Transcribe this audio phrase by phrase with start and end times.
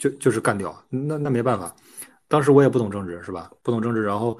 [0.00, 1.76] 就就是干掉，那那没办法。
[2.26, 3.50] 当时我也不懂政治，是吧？
[3.62, 4.38] 不懂政治，然后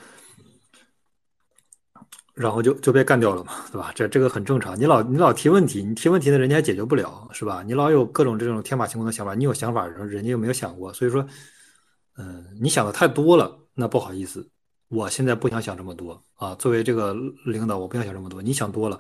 [2.33, 3.93] 然后就就被干掉了嘛，对吧？
[3.95, 4.79] 这这个很正常。
[4.81, 7.62] 你老你老提问题，你提问题呢，人家也解决不了，是吧？
[7.62, 11.27] 你老有各种这种天马行空的想法，你有想法的时候，人家又没有想过，所以说，
[12.16, 14.48] 嗯，你想的太多了，那不好意思，
[14.88, 16.54] 我现在不想想这么多啊。
[16.54, 17.12] 作为这个
[17.45, 18.98] 领导，我不想想这么多，你想多了，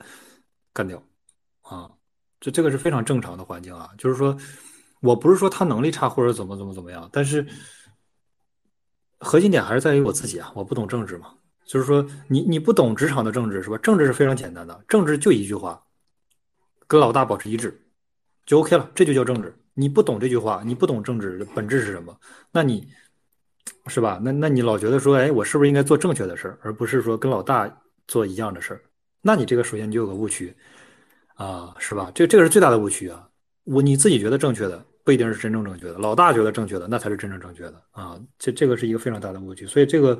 [0.74, 1.02] 干掉
[1.62, 1.90] 啊。
[2.40, 4.36] 这这个是非常正常的环境啊，就是说，
[5.00, 7.46] 我不是说他能力差或者怎么怎么怎么样，但是
[9.18, 11.34] 核心点还是在于我自己啊，我不懂政治嘛，
[11.64, 13.78] 就是说你你不懂职场的政治是吧？
[13.78, 15.82] 政治是非常简单的，政治就一句话，
[16.86, 17.80] 跟老大保持一致
[18.44, 19.54] 就 OK 了，这就叫政治。
[19.74, 22.14] 你不懂这句话，你不懂政治的本质是什么，
[22.52, 22.86] 那你
[23.86, 24.20] 是吧？
[24.22, 28.82] 那那你老觉得说，哎，我是不是应该做正确的事儿，而不是说跟老大做一样的事儿？
[29.22, 30.54] 那你这个首先就有个误区。
[31.36, 32.12] 啊，是吧？
[32.14, 33.26] 这这个是最大的误区啊！
[33.64, 35.98] 我你自己觉得正确的，不一定是真正正确的。
[35.98, 38.20] 老大觉得正确的，那才是真正正确的啊！
[38.38, 39.66] 这这个是一个非常大的误区。
[39.66, 40.18] 所以这个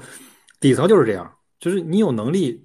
[0.61, 2.63] 底层就是这样，就是你有能力，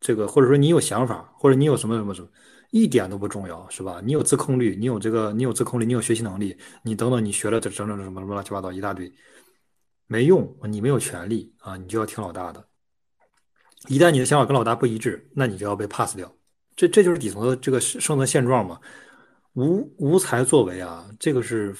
[0.00, 2.28] 这个或者说你有想法，或者你有什么什么什么，
[2.70, 4.00] 一点都不重要，是吧？
[4.04, 9.12] 你有自控力，你有这个，你有自控力，你有学习能力，你等等，你学了这整整什么什么乱七八糟一大堆，
[10.06, 11.76] 没用，你没有权利啊！
[11.76, 12.64] 你就要听老大的。
[13.88, 16.32] 一旦你的想法跟老大不一致，那你就要被 pass 掉。
[16.74, 18.78] 这这就是底层的这个生存现状嘛，
[19.56, 21.74] 无无才作为啊，这个是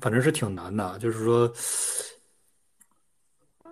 [0.00, 1.48] 反正是挺难的，就是说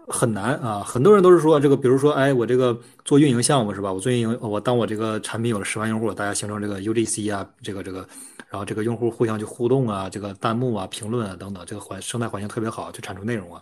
[0.06, 0.80] 很难啊。
[0.84, 3.92] 很多人都是说这个，比如说，哎，我这个做运营项目是吧？
[3.92, 8.06] 我做运营，我当我这个产品有了十万用户，大家形成这个 UGC 啊，这个这个，
[8.48, 13.60] 然后这个用户互相去互动啊，这个弹幕啊、评论啊等等，这个环生态环境特别好，就产出内容啊。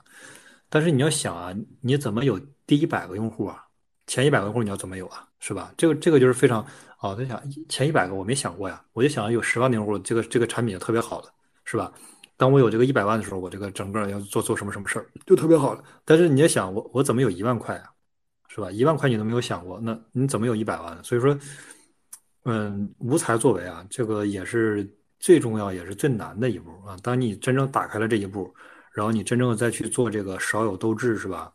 [0.69, 3.65] 但是你要想啊，你怎么有第一百个用户啊？
[4.11, 5.25] 前一百个用户你要怎么有啊？
[5.39, 5.73] 是吧？
[5.77, 6.67] 这个这个就是非常。
[6.99, 11.29] 哦，在想前一百个我没想过呀，我就想有十万的用户，这个这个产品就特别好了，
[11.65, 11.93] 是吧？
[12.37, 15.83] 当我有这个一百万的时候，我这个整个要做做什么什么事儿就特别好了。
[16.05, 17.85] 但是你要想，我我怎么有一万块啊，
[18.49, 18.69] 是吧？
[18.73, 20.99] 一万块你都没有想过，那你怎么有一百万？
[21.05, 21.39] 所以说，
[22.47, 24.87] 嗯，无才作为啊，这个也是
[25.21, 26.97] 最重要也是最难的一步啊。
[27.03, 28.53] 当你真正打开了这一步，
[28.93, 31.51] 然后你真正再去做这个少有斗志，是吧？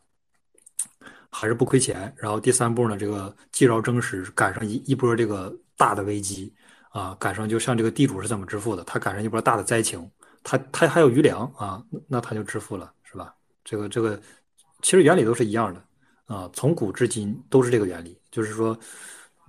[1.38, 6.54] 还是不亏钱，然后第三步呢，这个既饶争时，赶上一一波这个大的危机
[6.92, 10.10] 啊，赶上就像这个地主是怎么致富的，他赶上一波大的灾情，
[10.44, 13.36] 他他还有余粮啊，那他就致富了，是吧？
[13.66, 14.18] 这个这个
[14.82, 15.84] 其实原理都是一样的
[16.34, 18.78] 啊，从古至今都是这个原理，就是说，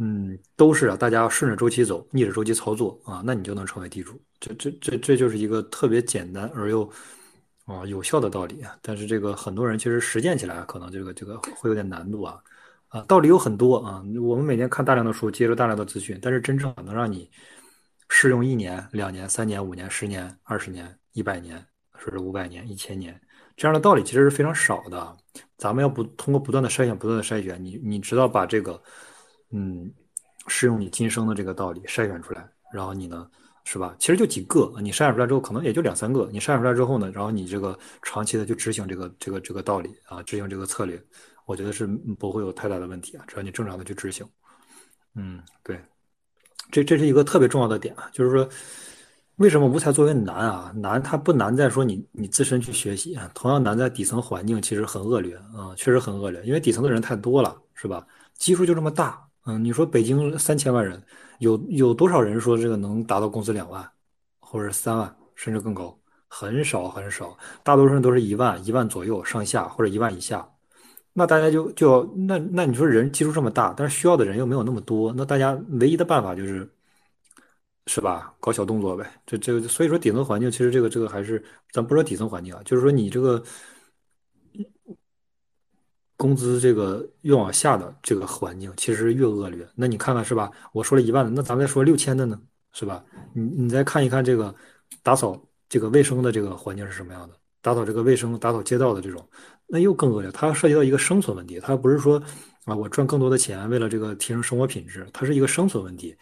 [0.00, 6.90] 嗯，都是啊，大家顺着周期走，逆着周期操作啊，那你就能成为地主，这这这这就是一个特别简单而又。
[7.66, 12.40] 啊，有效的道理，但是这个很多人其实实践起来可能这个这个会有点难度啊，
[12.86, 17.28] 啊，道理有很多啊，我们每天看大量的书，接触大量的资讯，但是真正能让你
[18.08, 21.56] 适用一年、两年、三年、五年、十年、二十年、一百年，
[21.98, 23.20] 甚至五百年、一千年
[23.56, 25.16] 这样的道理其实是非常少的。
[25.58, 28.80] 咱们要不通过不断的筛选、不断的筛选，你你知道把这个
[29.50, 29.92] 嗯
[30.46, 33.28] 适用你今生的这个道理筛选出来，然后你呢？
[33.68, 33.96] 是吧？
[33.98, 36.28] 其实就几个，你筛选出来之后，可能也就两三个。
[36.30, 41.02] 你筛选出来之后呢，然后你这个长期的就执行这个这个这个道理啊，执行这个策略，
[41.46, 41.84] 我觉得是
[42.16, 43.24] 不会有太大的问题啊。
[43.26, 44.24] 只要你正常的去执行，
[45.16, 45.80] 嗯，对，
[46.70, 48.48] 这这是一个特别重要的点啊，就是说，
[49.38, 50.72] 为什么无才作为难啊？
[50.76, 58.06] 难它不难在说你你自身去学习啊，同样难在底层环境其实很恶劣啊，确实很恶劣，因为底层的人太多了，是吧？
[58.38, 61.02] 基数就这么大，嗯，你说北京三千万人。
[61.38, 63.88] 有有多少人说这个能达到工资两万，
[64.40, 65.96] 或者三万，甚至更高？
[66.28, 70.46] 很少很少，大多数人都是一万、一万左右上下，或者一万以下。
[71.12, 76.68] 那大家就就那那你说人基数这么大，但是需要的人又没有那么多，那大家唯一的办法就是，
[77.86, 78.34] 是吧？
[78.40, 79.10] 搞小动作呗。
[79.24, 81.42] 这这，所以说底层环境其实这个这个还是，
[81.72, 83.42] 咱不说底层环境啊，就是说你这个。
[86.16, 89.66] 工资这个越往下的这个环境，其实越恶劣。
[89.74, 90.50] 那你看看是吧？
[90.72, 92.40] 我说了一万的，那咱们再说六千的呢，
[92.72, 93.04] 是吧？
[93.34, 94.54] 你你再看一看这个
[95.02, 97.34] 打扫这个卫生的这个环境是什么样的？
[97.60, 99.28] 打扫这个卫生、打扫街道的这种，
[99.66, 100.30] 那又更恶劣。
[100.30, 102.22] 它涉及到一个生存问题，它不是说
[102.64, 106.16] 啊我赚更多的钱，为了这个提升生活品质，它是一个生存问题。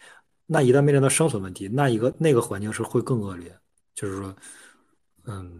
[0.47, 3.55] 那一旦面临到生存问题，那一个那个环境是会更恶劣。
[3.93, 4.35] 就是说，
[5.25, 5.57] 嗯，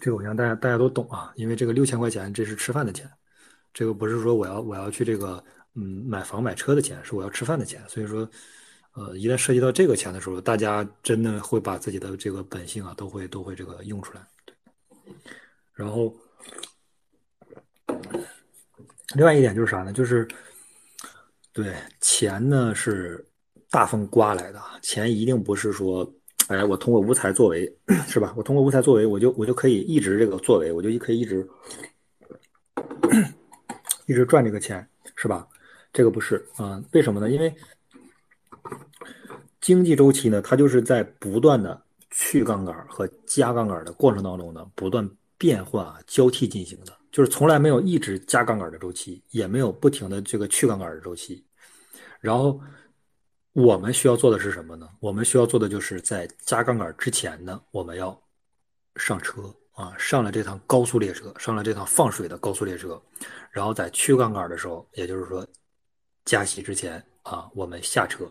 [0.00, 3.10] 这个我想大家大家都懂啊，因为这个六千块钱这是吃饭的钱。
[3.72, 5.42] 这个不是说我要我要去这个
[5.74, 7.82] 嗯买房买车的钱，是我要吃饭的钱。
[7.88, 8.28] 所以说，
[8.94, 14.20] 呃，一旦涉及到这个钱的时候，大家真的会把自己的这个本性啊，都会都会这个用出来。
[15.72, 16.14] 然后，
[19.14, 19.92] 另外一点就是啥呢？
[19.92, 20.28] 就是
[21.52, 23.26] 对钱呢是
[23.70, 26.10] 大风刮来的，钱一定不是说
[26.48, 27.66] 哎，我通过无才作为，
[28.06, 28.34] 是吧？
[28.36, 31.48] 我通过无才作为，我就我就可以一直这个作为，我就可以一直
[34.12, 34.86] 一直赚这个钱，
[35.16, 35.48] 是吧？
[35.90, 36.78] 这个不是啊？
[36.92, 37.30] 为什么呢？
[37.30, 37.54] 因为
[39.58, 51.42] 经济周期呢，它就是在不断的去杠杆和加杠杆的过程当中呢，不断变换、交替进行的，就是从来没有一直加杠杆的周期，也没有不停的这个去杠杆的周期，
[52.20, 52.60] 然后。
[53.54, 54.88] 我们需要做的是什么呢？
[54.98, 58.18] 我们需要做的就是在加杠杆之前呢，我们要
[58.96, 59.42] 上车
[59.72, 63.00] 啊，上了这趟高速列车，上了这趟放水的高速列车，
[63.50, 65.46] 然后在去杠杆的时候，也就是说
[66.24, 68.30] 加息之前啊，我们下车，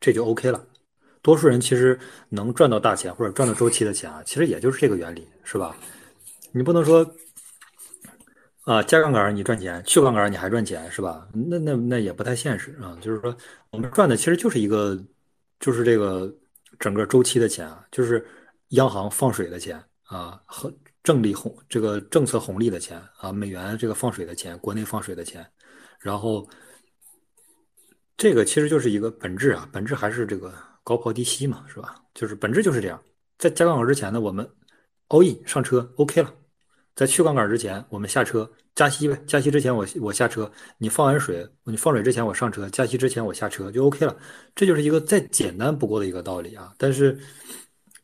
[0.00, 0.64] 这就 OK 了。
[1.22, 1.98] 多数人其实
[2.28, 5.76] 能赚到大钱或者赚到周期的钱啊，其实也就是这个原理，是吧？
[6.52, 7.04] 你不能说。
[8.64, 11.28] 啊，加杠杆你赚钱，去杠杆你还赚钱，是吧？
[11.34, 12.96] 那那那也不太现实啊。
[12.98, 13.36] 就是说，
[13.68, 14.98] 我们赚的其实就是一个，
[15.60, 16.34] 就是这个
[16.78, 18.26] 整个周期的钱啊，就是
[18.68, 20.72] 央行放水的钱啊，和
[21.02, 25.46] 政利红这个政策红利的钱啊，美元这个放水的钱，国内放水的钱，
[25.98, 26.48] 然后
[28.16, 31.96] 这个其实就是一个本质啊，本质还是这个高抛低吸嘛，是吧？
[32.14, 33.02] 就是本质就是这样，
[33.38, 34.48] 在加杠杆之前呢，我们
[35.08, 36.32] all in 上车 OK 了。
[36.96, 39.20] 在去杠杆之前，我们下车加息呗。
[39.26, 40.48] 加息之前，我我下车。
[40.78, 42.70] 你放完水，你放水之前我上车。
[42.70, 44.16] 加息之前我下车就 OK 了。
[44.54, 46.72] 这就是一个再简单不过的一个道理啊。
[46.78, 47.18] 但是，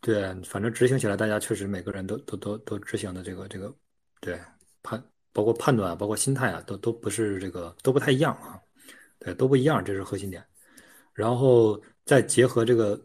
[0.00, 3.74] 对，反正执行起来，大家确实每个人都都都都执行的这个这个，
[4.20, 4.40] 对
[4.82, 5.02] 判
[5.32, 8.58] 包括判断，包括心态啊，都都不是这个都不太一样啊。
[9.18, 10.44] 对，都不一样，这是核心点。
[11.12, 13.00] 然后再结合这个，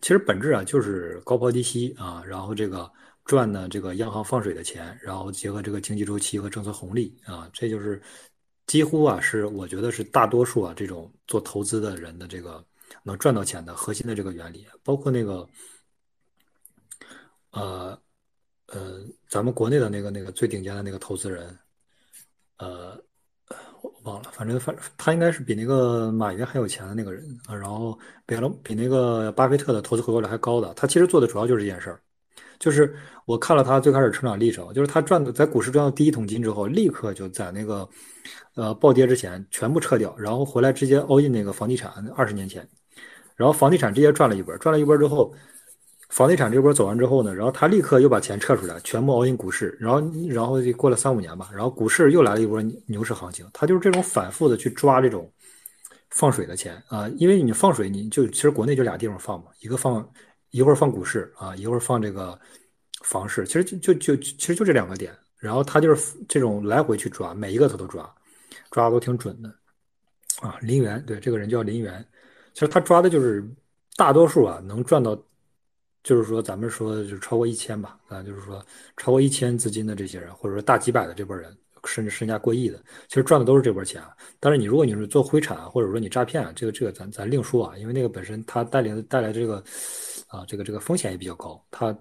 [0.00, 2.90] 其实本质啊就是高抛低吸啊，然后这个。
[3.26, 7.98] 赚呢这个央行放水的钱，然后结合这个经济周期和政策红利啊，这就是
[8.66, 12.62] 几乎啊是我觉得是大多数啊这种做投资的人的这个
[13.02, 15.48] 能赚到钱的核心的这个原理，包括那个
[17.54, 17.98] 呃
[18.66, 21.58] 呃咱们国内的那个那个最顶尖的那个投资人，
[22.58, 23.00] 呃
[23.82, 32.00] 我忘了，反正反他应该是比那个马云还有钱的那个人啊，然后比了比那个巴菲特的投资回报率还高的，他其实做的主要就是这件事儿。
[32.58, 32.94] 就是
[33.26, 37.86] 我看了他最开始成长历程，就是他赚的在股市赚到第一桶金之后，立刻就在那个，
[38.54, 41.92] 呃暴跌之前全部撤掉，然后回来直接 all in 那个房地产。
[42.16, 42.66] 二十年前，
[43.34, 45.34] 然后房地产直接赚了一波，赚了一波之后，
[46.14, 49.76] 房地产这波走完之后呢，然后他立刻又把钱撤出来，全部 all in 股市。
[49.80, 53.44] 然后然后就过了三五年吧，然后股市又来了一波牛市行情。
[53.52, 55.28] 他就是这种反复的去抓这种
[56.10, 60.08] 放水的钱啊，因为你放水，你就其实国内就俩地方放嘛，一个放。
[60.50, 62.38] 一会儿放股市啊，一会儿放这个
[63.02, 68.08] 房市，其实就就就其实就这两个点，然后他就是这种来回去抓，每一个他都抓，
[68.70, 69.52] 抓的都挺准的
[70.40, 70.54] 啊。
[70.62, 72.06] 林园对这个人叫林园，
[72.52, 73.44] 其实他抓的就是
[73.96, 75.20] 大多数啊能赚到，
[76.04, 78.64] 就是说咱们说就是超过一千吧啊，就是说
[78.96, 81.52] 超过一千资金的这些人，或者说大几百的这波人，
[81.84, 82.78] 甚至身价过亿的，
[83.08, 84.00] 其实赚的都是这波钱。
[84.38, 89.64] 但是你如果你是做灰产或者说你诈骗，这个这个咱咱另说啊，因为那个本身他带领带来这个。
[90.28, 91.96] 啊，这个这个风险也比较高，他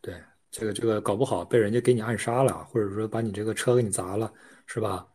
[0.00, 0.12] 对
[0.50, 4.32] 这个这个搞不好被人家给你暗杀了，或者说把你这个车给你砸了，
[4.66, 5.06] 是吧？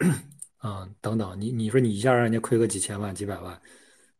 [0.58, 3.58] 啊，等等，你你说你一下让人家亏个几千万、几百万，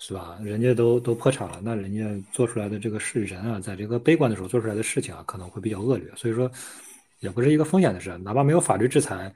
[0.05, 0.37] 是吧？
[0.43, 6.51] 人家都都破产了，那人家做出来的这个是人啊，在这个悲观的时候做出来的事情啊，可能会比较恶劣，所以说
[7.21, 9.33] 也不是一个风险的事，哪怕没有法律制裁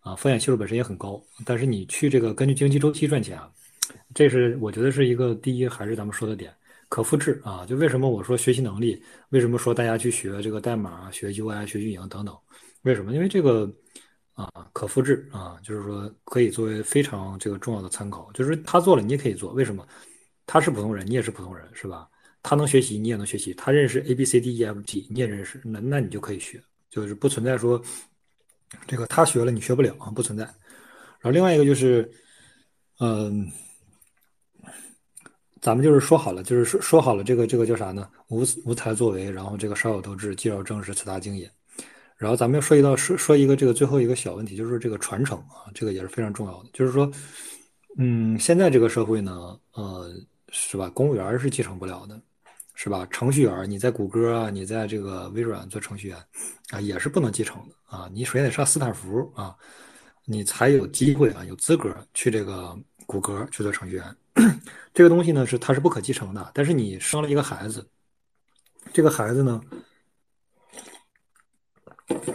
[0.00, 3.50] 啊，风险系数本身也很高，但是你去这个根据经济周期赚钱啊，
[4.14, 6.52] 这是我觉得是一个第一，还是咱们说的点。
[6.90, 9.02] 可复制啊，就为什么我说学习能力？
[9.30, 12.36] 为什么说大家去学这个代码、学 UI、学运营等等？
[12.82, 13.14] 为什么？
[13.14, 13.72] 因为这个
[14.34, 18.30] 啊，可复制啊，就是说可以作为非常这个重要的参考。
[18.34, 19.52] 就是他做了，你也可以做。
[19.52, 19.86] 为什么？
[20.50, 22.08] 他是普通人，你也是普通人，是吧？
[22.42, 23.54] 他能学习，你也能学习。
[23.54, 27.80] 他认识 A B C D E F G，你也认识，那那你就可以学，就是不存在说
[28.84, 30.44] 这个他学了你学不了啊，不存在。
[30.44, 32.10] 然后另外一个就是，
[32.98, 33.48] 嗯。
[35.62, 38.08] 咱们就是说好了，就是说说好了，这个这个叫啥呢？
[38.28, 41.50] 无无才作为，然后这个少有斗志，既要正视此大经也。
[42.16, 46.70] 然后咱们又说一道说说一个这个最后一个小问题，就是这个传承啊，这个也是非常重要的。
[46.72, 47.12] 就是说，
[47.98, 50.10] 嗯，现在这个社会呢，呃，
[50.50, 50.90] 是吧？
[50.90, 52.20] 公务员是继承不了的，
[52.74, 53.06] 是吧？
[53.10, 56.18] 程序员，你在谷歌啊，你在这个微软做程序员
[56.70, 58.10] 啊，也是不能继承的啊。
[58.12, 59.54] 你首先得上斯坦福啊，
[60.24, 62.76] 你才有机会啊，有资格去这个
[63.06, 64.16] 谷歌去做程序员。
[64.94, 67.88] 这个东西呢是它是不可继承的，但是你生了一个孩子，
[68.92, 69.60] 这个孩子呢，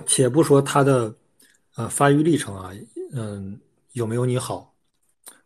[0.06, 1.14] 且不说他的
[1.76, 2.72] 呃发育历程啊，
[3.14, 3.60] 嗯，
[3.94, 4.74] 有没有你好，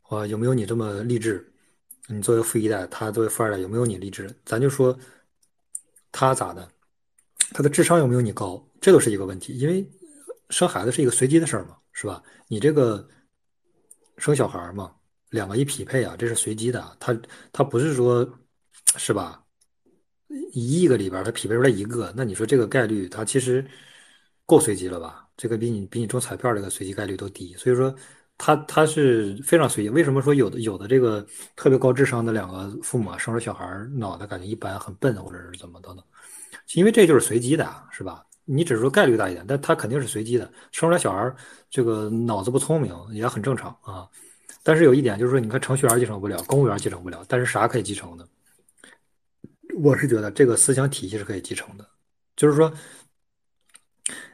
[0.10, 1.52] 啊有没有你这么励志？
[2.12, 4.28] 你作为富一代，他作为富二代有没有你励志？
[4.44, 4.98] 咱就说
[6.12, 6.68] 他咋的？
[7.52, 8.64] 他的智商有没有你高？
[8.82, 9.88] 这都是一个问题，因为
[10.50, 12.24] 生孩子是一个随机的事儿嘛，是吧？
[12.48, 13.08] 你这个
[14.18, 14.92] 生小孩嘛，
[15.30, 17.16] 两个一匹配啊，这是随机的，他
[17.52, 18.28] 他不是说，
[18.98, 19.44] 是吧？
[20.52, 23.64] 一亿个里边他匹配出来一个，那你说这个概率，它其实
[24.48, 25.30] 够随机了吧？
[25.38, 27.94] 这个比你比你中彩票这个随机概率都低，所以说
[28.40, 29.90] 他他是非常随机。
[29.90, 31.24] 为什么说有的有的这个
[31.56, 36.04] 特别高智商的两个父母啊，生出小孩脑袋感觉一般，很笨，或者是怎么等等？
[36.74, 38.26] 因为这就是随机的，是吧？
[38.46, 40.46] 你只是说概率大一点，但他肯定是随机的。
[40.72, 41.32] 生出来小孩
[41.70, 44.08] 这个脑子不聪明也很正常啊。
[44.64, 48.26] 但是有一点就是说，你看程序员继承不了，公务员继承不了，但是啥可以继承呢？
[49.82, 51.88] 我是觉得这个思想体系是可以继承的，
[52.36, 52.72] 就是说，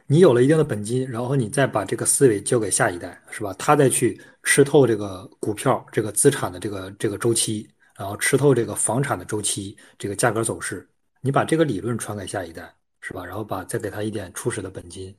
[0.08, 3.52] 你有了一定的本金，然后你再把这个思维交给下一代，是吧？
[3.58, 10.88] 他再去吃透这个股票这个资产的这个这个周期，然后吃透这个房产的周期，这个价格走势。
[11.20, 13.24] 你把这个理论传给下一代，是吧？
[13.24, 15.12] 然后把再给他一点初始的本金，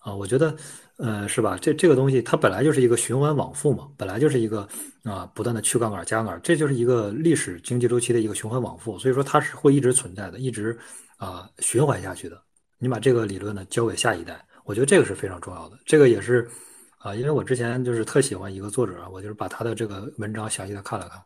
[0.00, 0.54] 啊，我觉得，
[0.98, 1.56] 呃，是吧？
[1.58, 4.68] 这这个东西它本来就是一个循环往复嘛，本来就是一个
[5.04, 10.78] 啊，不断的去杠杆加杠杆，这就是一个历史经济周期的一个循环往复，所以说它是会一直存在的，一直
[11.16, 12.38] 啊循环下去的。
[12.78, 15.78] 你把这个理论呢交给下一代，我觉得这个是非常重要的。
[15.84, 16.48] 这个也是
[16.98, 21.22] 啊，因为我之前就是特喜欢一个作者，我就是把他的这个文章详细的看了看。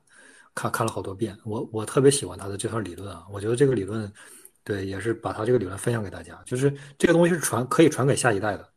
[0.54, 4.12] 看看了好多遍，我我特别喜欢他的这套理论啊，我觉得这个理论，
[4.64, 8.68] 对，也是把他这个理论分享给大家，就是这个东西是传可以传给下一代的，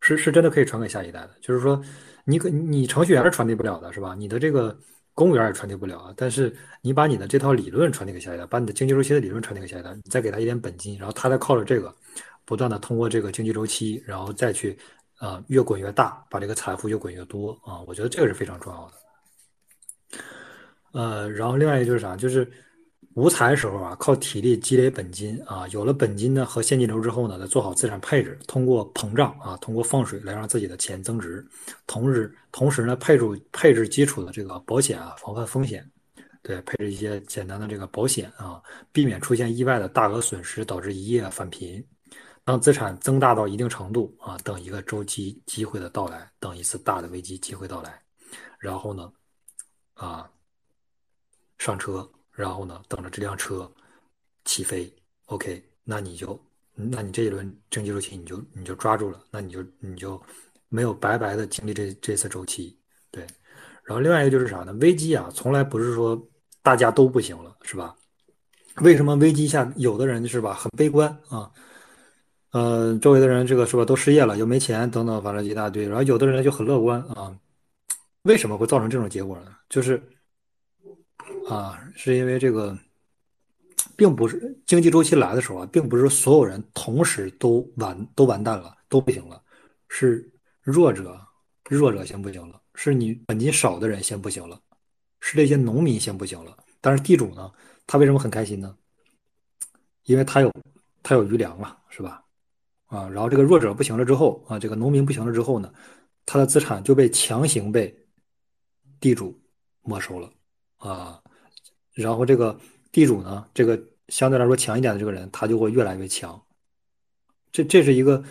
[0.00, 1.78] 是是真的可以传给下一代的，就是说
[2.24, 4.14] 你可你程序员是传递不了的，是吧？
[4.14, 4.74] 你的这个
[5.14, 11.94] 公务员也传递不了啊，但是你把你的这套理论传递给下一代，把你的经济周期的理论传递给下一代，你再给他一点本金，然后他再靠着这个，
[12.44, 14.78] 不断的通过这个经济周期，然后再去
[15.18, 20.20] 啊越滚越大，把这个财富越滚越多啊，我觉得这个是非常重要的。
[20.92, 22.50] 呃，然后另外一个就是啥，就是
[23.14, 31.44] 无财的时候啊，靠体力积累本金啊，有了本金呢和现金流之后呢，再做好资产配置，通过膨胀啊，通过放水来让自己的钱增值，
[31.88, 35.84] 同时同时呢，配置配置基础的这个保险啊，防范风险，
[36.40, 38.62] 对，配置一些简单的这个保险啊，
[38.92, 41.84] 避免出现意外的大额损失，导致一夜返贫。
[42.44, 48.00] 当资产增大到一定程度啊，等一个周期机会的到来，等一次大的危机机会到来，
[48.60, 49.10] 然后呢，
[49.94, 50.30] 啊。
[51.58, 53.70] 上车，然后呢，等着这辆车
[54.44, 54.92] 起飞。
[55.26, 56.38] OK，那你就，
[56.74, 60.20] 那你这一轮经济周期你就你就抓住了，那你就你就
[60.68, 62.76] 没有白白的经历这这次周期。
[63.10, 63.24] 对，
[63.84, 64.72] 然后另外一个就是啥呢？
[64.80, 66.20] 危机啊，从来不是说
[66.62, 67.94] 大家都不行了，是吧？
[68.82, 71.50] 为什么危机下有的人是吧很悲观啊？
[72.52, 75.86] 呃，周围的人这个是吧都失业了，又没钱等等，反正一大堆。
[75.86, 77.36] 然后有的人就很乐观啊。
[78.22, 79.54] 为什么会造成这种结果呢？
[79.68, 80.02] 就是。
[81.50, 82.78] 啊，是因为这个，
[83.96, 89.42] 并不是经济周期来的时候啊，并不是所有人同时都完都完蛋了，都不行了，
[89.88, 90.30] 是
[90.62, 91.20] 弱者
[91.68, 94.60] 弱者先不行了，是你本金少的人先不行了，
[95.18, 96.56] 是这些农民先不行了。
[96.80, 97.50] 但是地主呢，
[97.84, 98.76] 他为什么很开心呢？
[100.04, 100.52] 因为他有
[101.02, 102.24] 他有余粮了，是吧？
[102.86, 105.72] 啊，然后这个弱者不行了之后啊，这个农民不行了之后呢，
[106.24, 107.92] 他的资产就被强行被
[109.00, 109.36] 地主
[109.82, 110.32] 没收了
[110.78, 111.20] 啊。
[112.00, 112.58] 然后这个
[112.90, 116.40] 地主呢，这个相对来说强一点的这个人，他就会越来越强。
[117.52, 118.22] 这这是一个，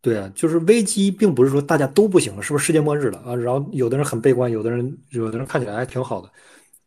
[0.00, 3.34] 对啊，就是危机，并不是说大家都不行了，是不是世界末日了啊？
[3.34, 6.30] 然后有的人很悲观，有的人有的人看起来还挺好的，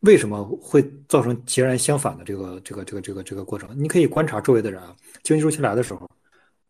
[0.01, 3.69] 为什么会造成截然相反的这个这个这个这个这个过程？
[3.75, 6.09] 你可以观察周围的人啊，经济周期来的时候，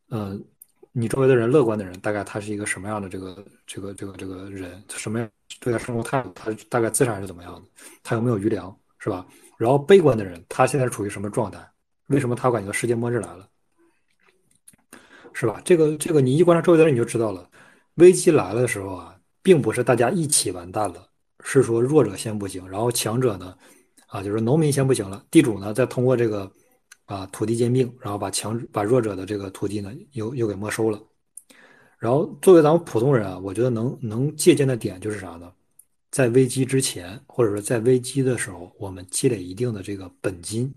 [0.10, 0.44] 嗯，
[0.92, 4.84] 你周围的人乐观的人，大概他是一个什么样的这个这个这个这个人？
[4.90, 6.32] 什么样对待生活态度？
[6.34, 7.62] 他大概资产是怎么样的？
[8.02, 8.76] 他有没有余粮？
[9.08, 9.26] 是吧？
[9.58, 11.66] 然后悲观的人，他现在处于什么状态？
[12.08, 13.48] 为什么他感觉世界末日来了？
[15.32, 15.62] 是吧？
[15.64, 17.50] 这个这个，你一观察周围的人，你就知道了。
[17.96, 21.08] 危机来了的时候啊，并不是大家一起完蛋了，
[21.42, 23.56] 是说弱者先不行，然后强者呢，
[24.08, 26.52] 啊，就是农民先不行了，地主呢再通过这个
[27.06, 31.02] 啊土地兼并，然后把强把弱者的这个土地呢又又给没收了。
[31.98, 35.50] 然后作为咱们普通人啊，我觉得能能借鉴的点就是啥呢？
[36.10, 40.74] 在危机之前，或者说在危机的时候，我们积累一定的这个本金，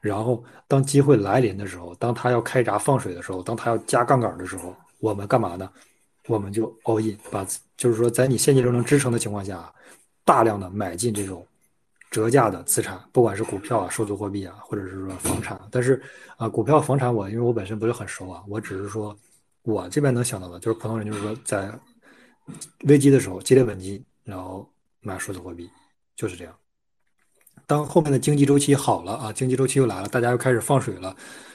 [0.00, 5.68] 然后当机会来临的时候，当他要开闸放水的时候，当他要加杠杆的时候，我们干嘛呢？
[6.28, 7.44] 我们就 all in，把
[7.76, 9.72] 就是说在你现金流能支撑的情况下，
[10.24, 11.44] 大量的买进这种
[12.10, 15.60] 折价的资产，不管是股票啊、数字货币啊，或者是说房产。
[15.70, 16.00] 但是
[16.36, 19.16] 啊，股票、房产我因为我本身不是很熟啊，我只是说
[19.62, 21.72] 我这边能想到的就是普通人就是说在
[22.84, 24.04] 危机的时候积累本金。
[24.24, 24.68] 然后
[25.00, 25.68] 买数字货币，
[26.14, 26.54] 就是这样。
[27.66, 31.14] 当后面的经济周期好了啊，经济周期又来了，大家又开始放水了，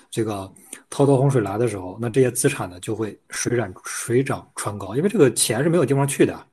[0.09, 0.51] 这个
[0.89, 6.47] 滔滔洪水来的时候，那这些资产呢就会水涨水涨船高，因为这个钱是没有地方去的，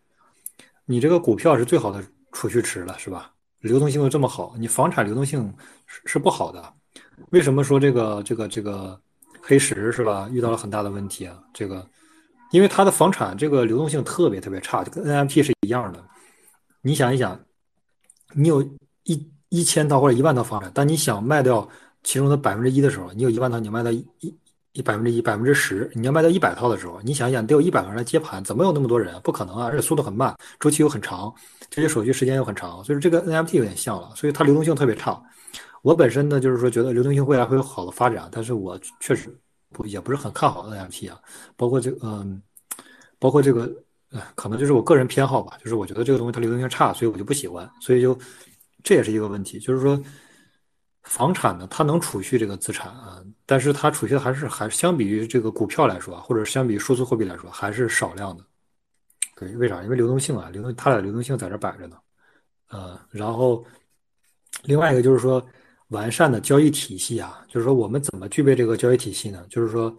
[0.85, 2.03] 你这个股票是最好的
[2.33, 3.33] 储蓄池了，是吧？
[3.61, 5.55] 流动性又这么好，你房产流动性
[5.87, 6.75] 是是不好的。
[7.31, 9.01] 为什么说这个这个这个
[9.41, 10.29] 黑石是吧？
[10.33, 11.87] 遇到了很大的问题啊，这个。
[12.55, 16.01] 因为它的房产这个流动性特别特别差，就跟 NFT 是一样的。
[16.83, 17.37] 你想一想，
[18.33, 18.63] 你有
[19.03, 21.69] 一一千套或者一万套房产，但你想卖掉
[22.05, 24.07] 其中的百分之一的时候，你有一万套，你卖到一
[24.73, 29.21] 一百分之一百分之十，你要卖到一百套的时候，你想一想，得有一百个人来接盘，怎么有那么多人？
[29.23, 29.67] 不可能啊！
[29.67, 31.35] 而且速度很慢，周期又很长，
[31.69, 35.21] 这些手续时间又很长，所以这个 NFT 有点像了，所以它流动性特别差。
[35.83, 39.37] 我本身呢，就是说觉得流动性未来会有好的发展，但是我确实。
[39.75, 41.21] 不也不是很看好 NFT 啊，
[41.57, 42.41] 包括这个嗯，
[43.19, 43.69] 包括这个，
[44.37, 48.17] 可能就是我个人偏好吧，就是我觉得这个东西它流动性差，所以我就不喜欢，所以就
[48.85, 50.01] 这也是一个问题，就是说
[51.03, 58.45] 房产呢，它能储蓄这个资产啊，但是它储蓄的还是还相比于这个股票来说，或者相比数字货币来说，还是少量的。
[59.37, 59.83] 对，为啥？
[59.83, 61.97] 因为流动性啊，流动它俩流动性在这摆着呢，
[62.71, 63.65] 呃，然后
[64.63, 65.45] 另外一个就是说。
[65.89, 69.47] 完善的交易体系啊，就是说我们怎么具备这个交易体系呢？
[69.51, 69.95] 就是说，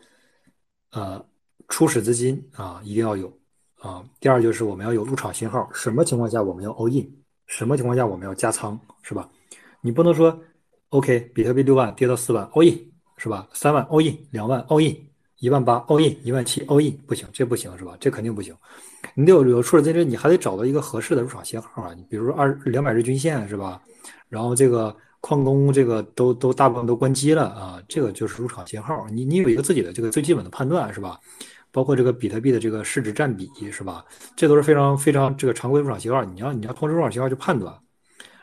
[0.91, 1.23] 呃，
[1.67, 3.31] 初始资金啊一定要有
[3.79, 4.03] 啊。
[4.19, 7.07] 第二就是我们要有入场信号，什么情况下我们要 all in，
[7.45, 9.29] 什么情况下我们要加仓，是吧？
[9.79, 10.37] 你不能说
[10.89, 13.47] OK，比特币六万跌到四万 all in，是吧？
[13.53, 14.97] 三万 all in，两万 all in，
[15.37, 17.95] 一万八 all in，一万七 all in，不行，这不行，是吧？
[17.99, 18.53] 这肯定不行。
[19.13, 21.93] 你得有有初始资金，你还得找到一个合适的入场信号啊。
[21.93, 23.79] 你比如说二两百日均线，是吧？
[24.27, 24.93] 然后这个。
[25.25, 29.07] 矿工这个都都大部分都关机了啊，这个就是入场信号。
[29.09, 31.19] 你你有一个自己的这个最基本的判断是吧？
[31.71, 34.05] 包括这个比特币的这个市值占比是吧？
[34.35, 36.23] 这都是非常非常这个常规入场信号。
[36.23, 37.73] 你要你要通过入场信号去判断。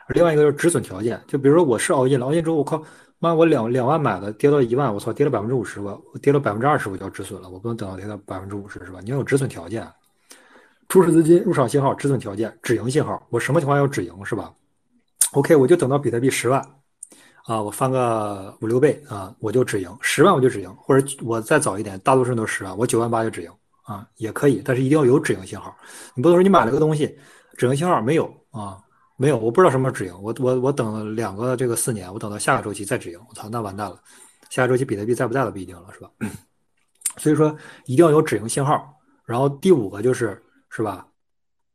[0.07, 2.83] 而另外一个就是止损条件，就比如说我是熬夜了，熬夜之后我靠
[3.17, 8.99] 妈我两两万买的跌到一万，我操跌了百分之五十，我我跌了百分之二十我就要止损了，我不能等到跌到百分之五十是吧？
[9.01, 9.87] 你要有止损条件，
[10.89, 14.51] 初始资金入场信号止损条件止盈信号，我什么情况要止盈是吧
[15.33, 16.59] ？OK，我就等到比特币十万，
[17.45, 23.51] 啊，我翻个五六倍啊，我就止盈十万，我就止盈，或者我再早一点，大多数人都十万，我九万八就止盈
[23.83, 25.75] 啊，也可以，但是一定要有止盈信号。
[26.15, 27.17] 你不能说你买了个东西，
[27.57, 28.81] 止盈信号没有啊，
[29.17, 33.99] 没有，我不知道什么时候止盈，我我我等了两个这个四年，我等到下个周期再止盈，我操，那完蛋了，
[34.49, 36.09] 下个周期比特币在不在都不一定了，是吧？
[37.17, 38.91] 所以说一定要有止盈信号。
[39.25, 41.07] 然后第五个就是是吧？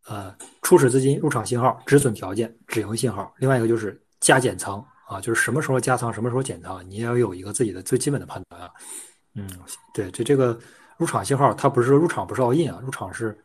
[0.09, 8.71] 呃，初始资金入场信号、止损条件、止盈信号，另外一个就是加减仓啊，就是什么时候加仓，什么时候减仓，你要有一个自己的最基本的判断啊。
[9.35, 9.47] 嗯，
[9.93, 10.59] 对，这这个
[10.97, 13.37] 入场信号，它不是说入场不是 all in 啊，入场是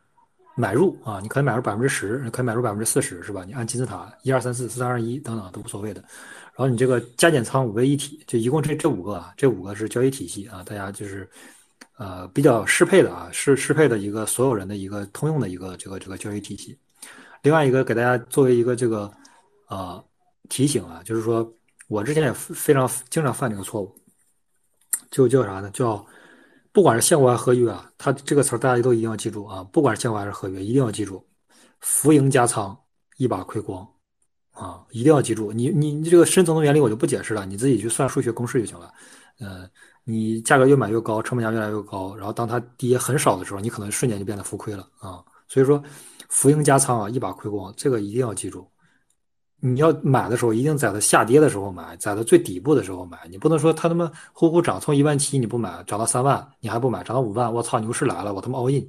[0.56, 3.43] 买入啊，你可以买入百分之十，可以买入百分之四十，是吧？
[3.45, 5.99] 你按金字塔一二三四四三二一等等都无所谓的。
[6.56, 11.30] 然后你这个加减仓五位一体，就一共这这五个啊，这五个是交易体系啊，大家就是。
[11.97, 16.77] 呃，比较适配的啊，是适配的一个所有人的一个通用的一个这个这个交易体系。
[17.43, 19.12] 另外一个给大家作为一个这个
[19.69, 20.03] 呃
[20.49, 21.47] 提醒啊，就是说
[21.88, 23.95] 我之前也非常经常犯这个错误，
[25.12, 25.69] 就叫啥呢？
[25.71, 26.03] 叫
[26.71, 31.23] 不管是现货还是合约啊，它这个词大家都一定要记住啊，不管是现货还是合约，一定要记住，
[31.79, 32.75] 浮盈加仓，
[33.17, 33.88] 一把亏光
[34.53, 35.53] 啊，一定要记住。
[35.53, 38.91] 你你你这个深层的原理我就不解释了，你自己去算数学公式就行了，
[39.39, 39.69] 嗯。
[40.06, 45.24] 你价格越买越高，成本价越来越高，然后当它跌很少的时候，你可能瞬间就变得浮亏了啊！
[45.48, 45.82] 所以说，
[46.28, 48.68] 浮盈加仓啊，一把亏光，这个一定要记住。
[49.62, 53.18] 你要买的时候，一定在它下跌的时候买，在它最底部的时候买。
[53.30, 58.86] 你不能说它他妈呼呼涨，从一万七你不买，涨到三万你还不买，涨到五万，我操，牛市来了，我他妈 all in。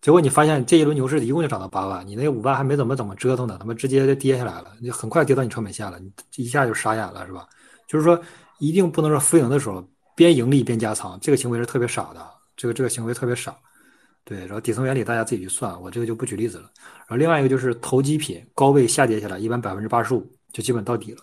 [0.00, 7.48] 结果你发现这一轮牛市一共就涨到八万，你那五万还没怎么怎么折腾呢，他妈直接就跌下来了，你很快跌到你成本线了，你一下就傻眼了，是吧？
[7.88, 8.20] 就是说，
[8.60, 9.84] 一定不能说浮盈的时候。
[10.18, 13.56] 边盈利边加仓，这个行为是特别傻的，这个这个行为特别傻。
[14.24, 16.68] 对，然后底层原理大家自己去算，我这个就不举例子了。
[17.06, 21.22] 然后另外一个就是投机品高位下跌下来，一般百分之八十五就基本到底了。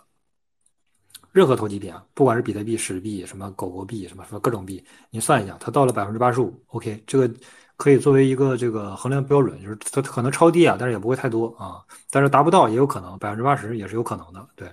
[1.34, 7.30] 任何投机品啊，不管是比特币、史币、什么狗狗币、什么什么各种币，你算一下，它到了百分之八十五，OK，这个
[7.76, 14.48] 可以作为一个这个衡量标准，就是它可能超低啊，但是也不会太多啊，但是达不到也有可能，百分之八十也是有可能的。
[14.56, 14.72] 对，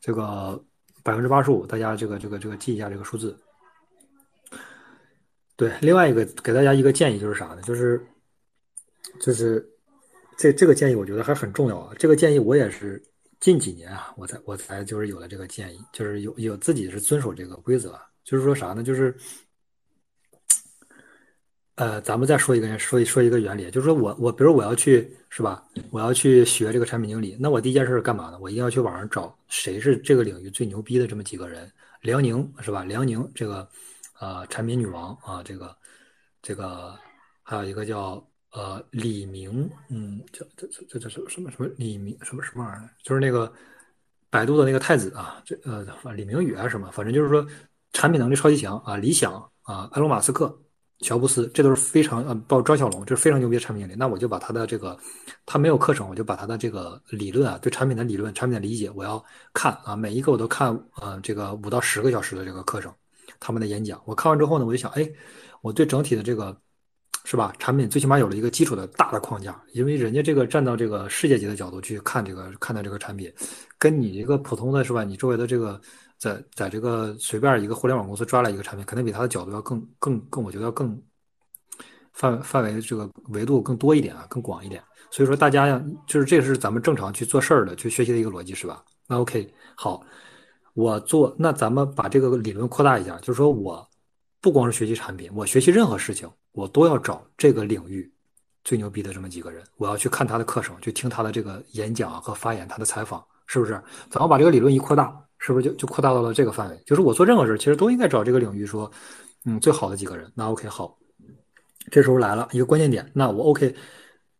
[0.00, 0.60] 这个。
[1.06, 3.38] 百分之八十五，大家这个这个这个记一下这个数字。
[5.54, 7.62] 对，另外一个给大家一个建议就是啥呢？
[7.62, 8.04] 就是
[9.20, 9.64] 就是
[10.36, 11.94] 这这个建议，我觉得还很重要啊。
[11.96, 13.00] 这个建议我也是
[13.38, 17.96] 近几年啊，我才我才就是有了这个建议，就是有有自己是遵守这个规则。
[18.24, 18.82] 就是说啥呢？
[18.82, 19.16] 就是
[21.76, 28.38] 呃，咱们再说一个说一说一个原理，就是说我我比如我要去是吧，我要去学这个产品经理，那我第一件事是干嘛呢？
[28.40, 31.70] 我一定要去网上找谁是这个领域最牛逼的这么几个人。
[32.00, 32.82] 梁宁是吧？
[32.84, 33.68] 梁宁这个
[34.20, 35.76] 呃产品女王啊，这个
[36.40, 36.94] 这个
[37.42, 42.88] 还有一个叫呃李明，嗯，叫这这这这什么什么什么李明什么什么玩意儿？
[43.02, 43.52] 就是那个
[44.30, 46.90] 百度的那个太子啊，这呃李明宇还是什么？
[46.90, 47.46] 反正就是说
[47.92, 50.58] 产品能力超级强啊，理想啊，埃隆马斯克。
[51.00, 53.98] 乔布斯，这都是非常呃，包括张小龙，这是非常牛逼的产品经理。
[53.98, 54.98] 那我就把他的这个，
[55.44, 60.68] 他没有课程，我就把他的这个理论啊，对产品的理论、产品的理解，我要看啊，每一个我都看，
[61.02, 62.90] 呃，这个五到十个小时的这个课程，
[63.38, 64.00] 他们的演讲。
[64.06, 65.06] 我看完之后呢，我就想，哎，
[65.60, 66.56] 我对整体的这个，
[67.24, 67.52] 是吧？
[67.58, 73.30] 产品最起码有了一个基础的大的框架，因为人家这个站到这个世界级的角度去看这个看待这个产品，
[73.78, 75.04] 跟你一个普通的是吧？
[75.04, 75.78] 你周围的这个。
[76.18, 81.00] 在在这个随便一个互联网公司抓来一个产品，肯定比他的角度要更更更，我觉得要更
[82.12, 84.82] 范范围这个维度更多一点啊，更广一点。
[85.10, 88.82] 所以说大家呀，就是这是咱们正常去做事儿的、去学习的一个逻辑，是吧？
[89.06, 90.02] 那 OK，好，
[90.74, 93.86] 我做那咱们把这个理论扩大一下，就是说我
[94.40, 98.10] 不光是学习产品，我学习任何事情，我都要找这个领域
[98.64, 103.72] 最牛逼的这么几个人，我要去看他的课程，去听他的这个演讲和发言，他的采访，是不是？
[104.10, 105.25] 咱们把这个理论一扩大。
[105.46, 106.82] 是不是就就扩大到了这个范围？
[106.84, 108.90] 就是我做任何事，其实都应该找这个领域说，
[109.44, 110.28] 嗯，最好的几个人。
[110.34, 110.98] 那 OK，好，
[111.88, 113.08] 这时候来了一个关键点。
[113.14, 113.72] 那我 OK，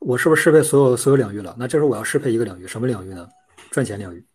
[0.01, 1.55] 我是不是适配所有所有领域了？
[1.57, 3.29] 那这时候我要适配一个领域，什么领域呢？
[3.71, 4.27] 赚钱领域。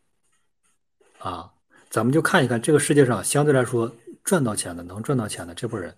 [1.19, 1.51] 啊，
[1.89, 5.93] 咱们就看一看这个世界上相对来说赚到钱的、能赚到钱的这波人，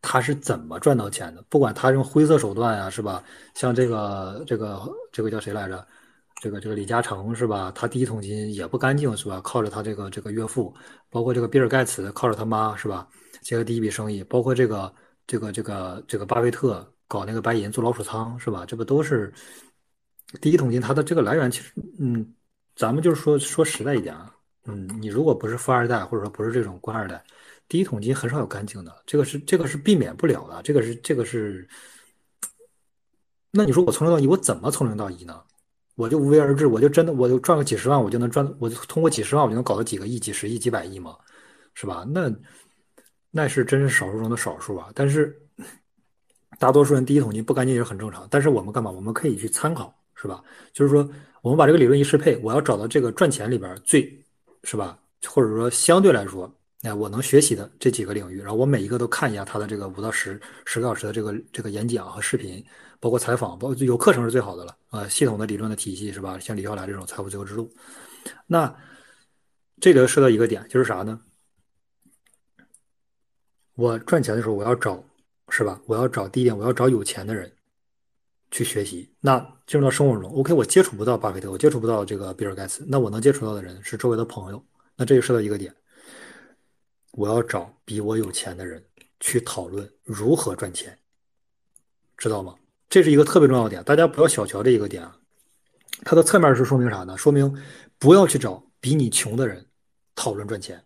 [0.00, 1.40] 他是怎么赚到钱的？
[1.48, 3.22] 不管他用灰色手段呀，是吧？
[3.54, 5.86] 像这个这个这个叫谁来着？
[6.42, 7.70] 这个这个李嘉诚是吧？
[7.72, 9.40] 他第一桶金也不干净是吧？
[9.44, 10.74] 靠着他这个这个岳父，
[11.08, 13.06] 包括这个比尔盖茨靠着他妈是吧？
[13.42, 14.92] 接了第一笔生意，包括这个
[15.24, 18.66] 这个这个这个巴菲特搞那个白银做老鼠仓是吧？
[18.66, 19.32] 这不都是
[20.40, 20.80] 第一桶金？
[20.80, 22.34] 它的这个来源其实，嗯，
[22.74, 27.22] 咱们就是说说实在一点啊，嗯，你如果不是富二代或者说不是这种官二代，
[27.68, 31.68] 第一桶金很少有干净的，这个是这个是避免不了的，这个是这个是。
[33.52, 35.40] 那你说我从零到一，我怎么从零到一呢？
[35.94, 41.16] 我就无为而治，我就真的我就赚个几十万，我就能赚，我就通过几十万，我就能搞到几个亿、几十亿、几百亿吗？
[41.74, 42.04] 是吧？
[42.08, 42.32] 那
[43.30, 44.90] 那是真是少数中的少数啊。
[44.94, 45.38] 但是
[46.58, 48.26] 大多数人第一桶金不干净也是很正常。
[48.30, 48.90] 但是我们干嘛？
[48.90, 50.42] 我们可以去参考，是吧？
[50.72, 51.08] 就是说，
[51.40, 54.02] 我们把这个理论一适配，我要找到这个赚钱里边最，
[54.64, 54.98] 是吧？
[55.26, 56.52] 或者说相对来说，
[56.82, 62.64] 哎，我能学习的这几个领域，然后我每一个都看一下他的这个五到十十个小时的这个这个演讲和视频。
[63.00, 65.08] 包括采访，包括有课程是最好的了啊！
[65.08, 66.38] 系统的理论的体系是吧？
[66.38, 67.68] 像李笑来这种财富自由之路，
[68.46, 68.72] 那
[69.80, 71.20] 这个说到一个点，就是啥呢？
[73.74, 75.04] 我赚钱的时候，我要找
[75.48, 75.82] 是吧？
[75.86, 77.52] 我要找第一点，我要找有钱的人
[78.52, 79.12] 去学习。
[79.18, 84.64] 那进入到生活中，OK，我接触不到巴菲特，我接触不到这个比尔盖茨，那我能接触到的人是周围的朋友。
[84.94, 85.74] 那这就说到一个点，
[87.12, 88.84] 我要找比我有钱的人
[89.20, 90.98] 去讨论如何赚钱，
[92.16, 92.54] 知道吗？
[92.88, 95.16] 这是一个特别重要的点，大家不要小瞧这一个点啊。
[96.04, 97.16] 它的侧面是说明啥呢？
[97.16, 97.56] 说明
[97.98, 99.64] 不要去找比你穷的人
[100.14, 100.82] 讨论赚钱，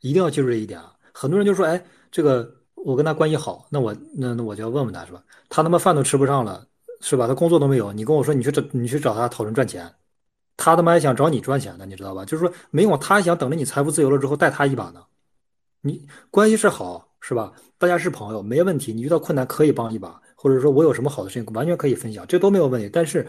[0.00, 0.94] 一定要记住这一点啊。
[1.12, 5.22] 很多人就说：“哎，这个我跟他关系好，那我那那我就要问问他是吧？
[5.48, 6.66] 他他妈饭都吃不上了，
[7.00, 7.26] 是吧？
[7.26, 9.92] 他工作都没有，你跟我说你去找你去找他讨论赚钱，
[10.60, 12.24] 他他妈还想找你赚钱呢，你知道吧？
[12.24, 15.02] 就是说没用，他想等着你财富自由了之后带他一把呢。
[15.80, 17.52] 你关系是好是吧？
[17.78, 22.88] 大家是朋友没问题，你遇到困难可以帮一把。”或者说我有什么好的事情，完全可以分享，这都没有问题。
[22.90, 23.26] 但是，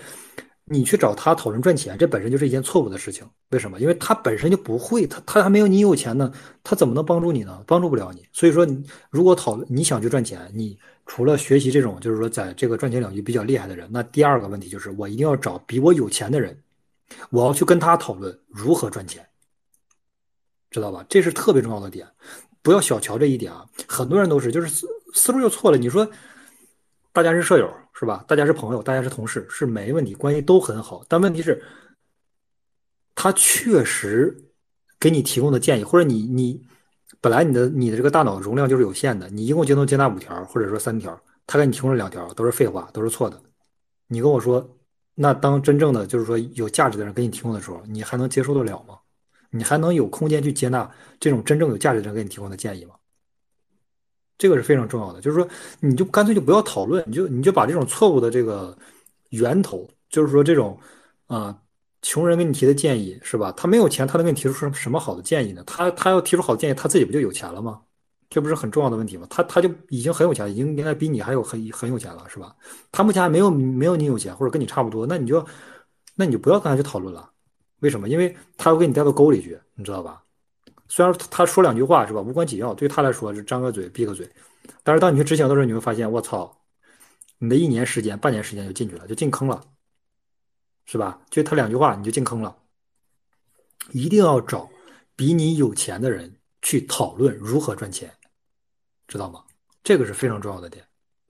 [0.63, 3.27] 你去找他讨论赚钱，这本身就是一件错误的事情。
[3.49, 3.77] 为什么？
[3.81, 6.31] 因为他本身就不会，他他还没有你有钱呢，
[6.63, 7.61] 他怎么能帮助你呢？
[7.67, 8.25] 帮助不了你。
[8.31, 8.65] 所以说，
[9.09, 16.57] 如果讨论你想去赚钱，你除了学习这种就是说在这个赚钱领域比较厉害的人，那第二个问题就是我一定要找比我有钱的人，
[17.29, 19.27] 我要去跟他讨论如何赚钱，
[20.69, 21.05] 知道吧？
[21.09, 22.07] 这是特别重要的点，
[22.61, 23.65] 不要小瞧这一点啊！
[23.87, 25.77] 很多人都是就是思路就错了。
[25.77, 26.09] 你说。
[27.13, 28.23] 大家是舍友是吧？
[28.25, 31.03] 大家是朋友，大家是同事是没问题，关系都很好。
[31.09, 31.61] 但问题是，
[33.15, 34.33] 他确实
[34.97, 36.65] 给你提供的建议，或者你你
[37.19, 43.37] 本来你的你的这个大脑容量就是有限的，你一共就能接纳五条或者说三条，他给你提供了两条都是废话，都是错的。
[44.07, 44.65] 你跟我说，
[45.15, 48.97] 那当真正的就是说有价值的人给你提供的时候，你还能接受得了吗？
[49.49, 52.95] 你还能有空间去接纳这种真正有价值的人给你提供的建议吗？
[54.37, 55.47] 这个是非常重要的，就是说，
[55.81, 58.75] 你就干脆就不要讨论，你就你就把这种错误的这个
[59.29, 60.79] 源头，就是说这种
[61.27, 61.55] 啊，
[62.01, 63.51] 穷人给你提的建议是吧？
[63.51, 65.63] 他没有钱，他能给你提出什什么好的建议呢？
[65.67, 67.81] 他他要提出好的建议，他自己不就有钱了吗？
[68.31, 69.27] 这不是很重要的问题吗？
[69.29, 72.55] 他他就已经很有钱，已经应该比你还有很很有钱了，是吧？
[72.89, 75.45] 他目前还没有没有你有钱，或者跟你差不多，那你就
[76.15, 77.29] 那你就不要跟他去讨论了。
[77.81, 78.07] 为什么？
[78.07, 80.23] 因为他会给你带到沟里去，你知道吧？
[80.87, 84.29] 虽然他说两句话是吧，无关紧要，对他来说是张个嘴闭个嘴，
[84.81, 86.57] 但是当你去执行的时候，你会发现，我操，
[87.37, 89.61] 你的一年时间、半年时间就进去了，就进坑了，
[90.85, 91.19] 是吧？
[91.29, 92.55] 就他两句话你就进坑了。
[93.91, 94.69] 一定要找
[95.17, 98.13] 比你有钱的人去讨论如何赚钱，
[99.11, 99.43] 知道吗？
[99.83, 100.85] 这个是非常重要的点，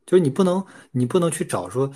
[0.06, 1.92] 就是你不能你不能去找说，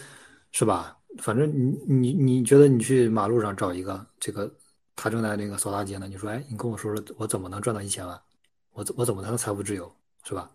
[0.52, 0.98] 是吧？
[1.20, 4.52] 反正你你你觉得你去马路上找一个这个
[4.96, 8.20] 他正在那个扫大街呢，你说哎，你跟我说说我怎么能赚到一千万？
[8.72, 9.94] 我怎我怎么才能财富自由？
[10.24, 10.50] 是吧？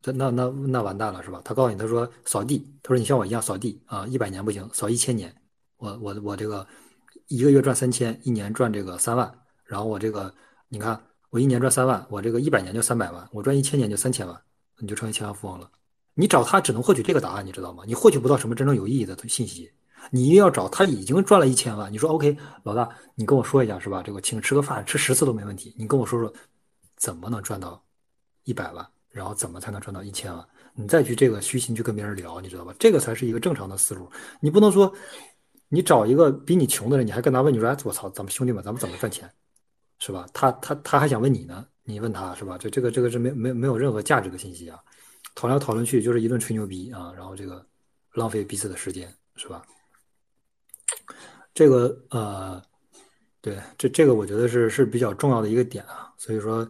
[0.00, 1.42] 这那那那完蛋了是吧？
[1.44, 5.34] 他告诉你他说扫地，他说你像我一样扫地啊，一百年不行，扫一千年，
[5.76, 6.66] 我我我这个
[7.28, 9.32] 一个月赚三千，一年赚这个三万，
[9.64, 10.34] 然后我这个
[10.68, 11.00] 你看
[11.32, 14.38] 我一年赚三万，我这个一百年就三百万，我赚一千年就三千万，
[14.78, 15.70] 你就成为千万富翁了。
[16.12, 17.84] 你找他只能获取这个答案，你知道吗？
[17.86, 19.72] 你获取不到什么真正有意义的信息。
[20.10, 21.90] 你一定要找他已经赚了一千万。
[21.90, 24.02] 你说 OK，老大，你跟我说一下是吧？
[24.02, 25.74] 这个请吃个饭，吃十次都没问题。
[25.78, 26.30] 你跟我说说，
[26.98, 27.82] 怎么能赚到
[28.44, 30.46] 一百万，然后怎么才能赚到一千万？
[30.74, 32.74] 你再去这个虚心去跟别人聊，你知道吧？
[32.78, 34.06] 这个才是一个正常的思路。
[34.38, 34.92] 你不能说
[35.70, 39.30] 你找一个比你穷的人，你还跟他问，你说哎，我操，咱们兄弟们，咱们怎么赚钱，
[40.04, 40.26] 是吧？
[40.34, 42.58] 他他他还想问你呢，你问他是吧？
[42.58, 44.76] 就这个这个是没没没有任何价值的信息啊。
[45.36, 47.64] 讨论讨论去就是一顿吹牛逼啊，然后这个
[48.12, 49.62] 浪费彼此的时间，是吧？
[51.54, 52.60] 这个呃，
[53.40, 56.12] 对，这这个我觉得是是比较重要的一个点啊。
[56.18, 56.68] 所以说，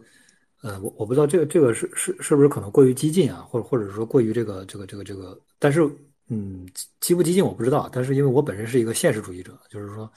[0.61, 5.81] 呃，我我不知道这个这个是是是不是可能过于激进啊，或者或者说过于这个这个这个这个，但是
[6.27, 6.69] 嗯，
[6.99, 10.07] 激不激进我不知道，但是因为我本身是一个现实主义者，就是说，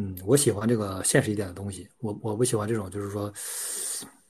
[0.00, 3.32] 嗯，我喜欢这个现实一点的东西，我我不喜欢这种就是说。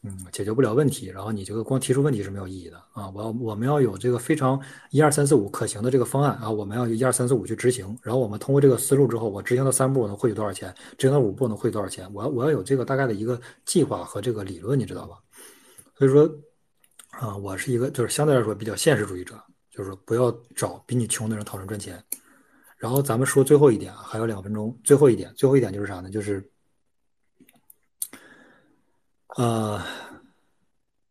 [0.02, 3.10] 嗯，解决不了问题，然后你这个光提出问题是没有意义的啊！
[3.10, 12.10] 我要我们要有这个非常一二三四五可行的这个方案啊，我们要一二三四五去执行，然后我们通过这个思路之后，我执行到三步能获取多少钱，执行到五步能获取多少钱？
[12.14, 15.18] 我要我要有这个大概的一个计划和这个理论，你知道吧？
[15.98, 16.26] 所以说
[17.10, 19.38] 啊，我是一个就是相对来说比较现实主义者，
[19.70, 22.02] 就是不要找比你穷的人讨论赚钱。
[22.80, 26.08] 然后咱们说最后一点啊，还有两分钟，最后一点，最后一点就是啥呢？
[26.08, 26.42] 就是。
[29.36, 29.80] 呃，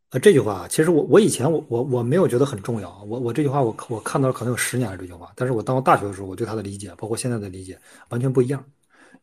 [0.09, 3.01] 呃，这句话其实我我以前我我我没有觉得很重要。
[3.03, 7.79] 我我这句话我我看到了可能有十年了这句话，但是我到大学的时候，我对他的理解，包括现在的理解
[8.09, 8.61] 完全不一样。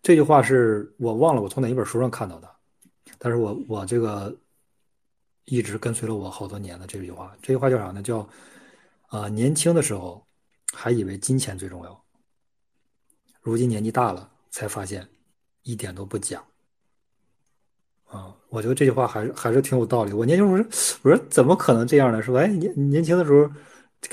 [0.02, 2.48] 这句话是我忘了我从哪一本书上看到的，
[3.18, 4.34] 但是我我这个
[5.44, 7.36] 一直跟随了我好多年的这句话。
[7.42, 8.00] 这句话叫啥呢？
[8.02, 8.26] 叫
[9.08, 10.24] 啊，年轻的时候
[10.72, 12.04] 还以为金钱最重要，
[13.50, 15.06] 如今年纪大了才发现
[15.62, 16.42] 一点都不假。
[18.06, 20.12] 啊，我觉得这句话还是还是挺有道理。
[20.12, 20.68] 我年轻时候，
[21.02, 22.22] 我说怎么可能这样呢？
[22.22, 22.40] 是吧？
[22.40, 23.48] 哎，年年轻的时候，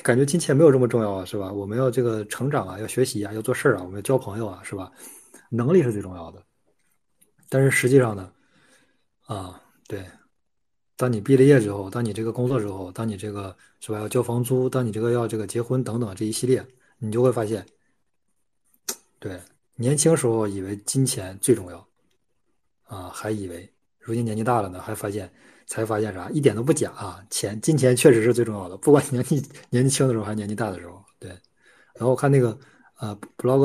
[0.03, 1.51] 感觉金钱没有这么重要啊，是吧？
[1.51, 4.91] 我们要这个成长啊，要学习啊，要做事啊，我们要交朋友啊，是吧？
[5.49, 6.41] 能力是最重要的。
[7.49, 8.31] 但是实际上呢，
[9.27, 10.03] 啊，对，
[10.97, 16.65] 当你毕了业之后，当你这个工作之后，当你这个是吧要交房租，当你这个要这个结婚等等这一系列，
[16.97, 17.63] 你就会发现，
[19.23, 19.39] 对，
[19.77, 21.87] 年轻时候以为金钱最重要，
[22.83, 23.73] 啊，还以为。
[23.99, 25.31] 如今年纪大了呢，还发现，
[25.65, 26.29] 才发现啥？
[26.31, 27.25] 一点都不假啊！
[27.29, 31.01] 钱、金钱确实是最重要的，不管年纪年纪轻的时候还是年纪大的时候。
[31.19, 31.29] 对。
[31.93, 32.59] 然后我看那个
[32.99, 33.61] 呃，blog，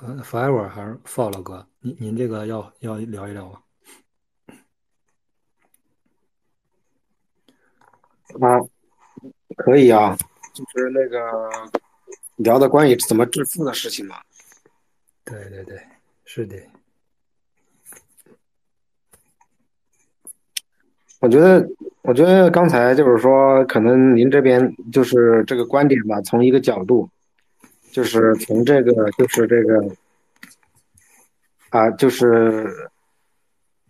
[0.00, 3.60] 呃，forever 还是 follow 哥，您您这个要要聊一聊吗？
[8.40, 8.58] 啊，
[9.58, 10.16] 可以啊，
[10.52, 11.48] 就是那个
[12.36, 14.16] 聊的关于怎么致富的事情嘛。
[15.24, 15.80] 对对对，
[16.24, 16.56] 是的。
[21.20, 21.66] 我觉得，
[22.02, 27.08] 我觉得刚才就是说，可能您这边就是这个观点吧，从一个角度，
[27.92, 29.96] 就是从这个，就是这个，
[31.70, 32.68] 啊，就是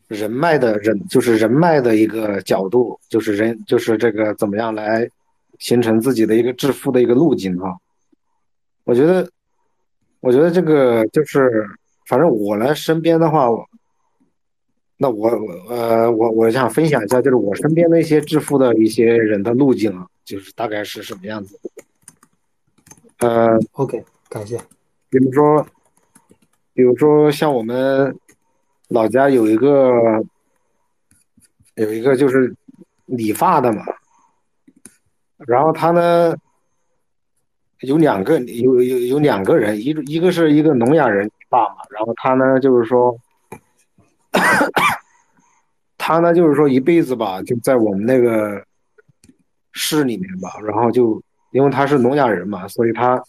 [0.07, 5.09] 人脉的人，就是人脉的一个角度，就是人，就是这个怎么样来
[5.59, 7.77] 形成自己的一个致富的一个路径哈。
[8.85, 9.29] 我觉得，
[10.21, 11.67] 我觉得这个就是，
[12.07, 13.49] 反正我来身边的话。
[14.97, 15.29] 那我
[15.69, 21.59] 呃我我想分享一下，就是我身边的一些致富的一些人的路径啊，就是大概是什么样子。
[23.19, 24.57] 呃，OK，感谢。
[25.11, 25.67] 比如说，
[26.73, 28.17] 比如说像我们
[28.89, 29.93] 老家有一个
[31.75, 32.55] 有一个就是
[33.07, 33.83] 理发的嘛，
[35.39, 36.37] 然后他呢
[37.85, 43.19] 有两个有有有两个人，一一个是一个聋哑人理发嘛，然后他呢就是说。
[45.97, 48.63] 他呢就是说一辈子吧，就在我们那个
[49.73, 53.23] 市里面吧，然后就因为他是聋哑人嘛，所以他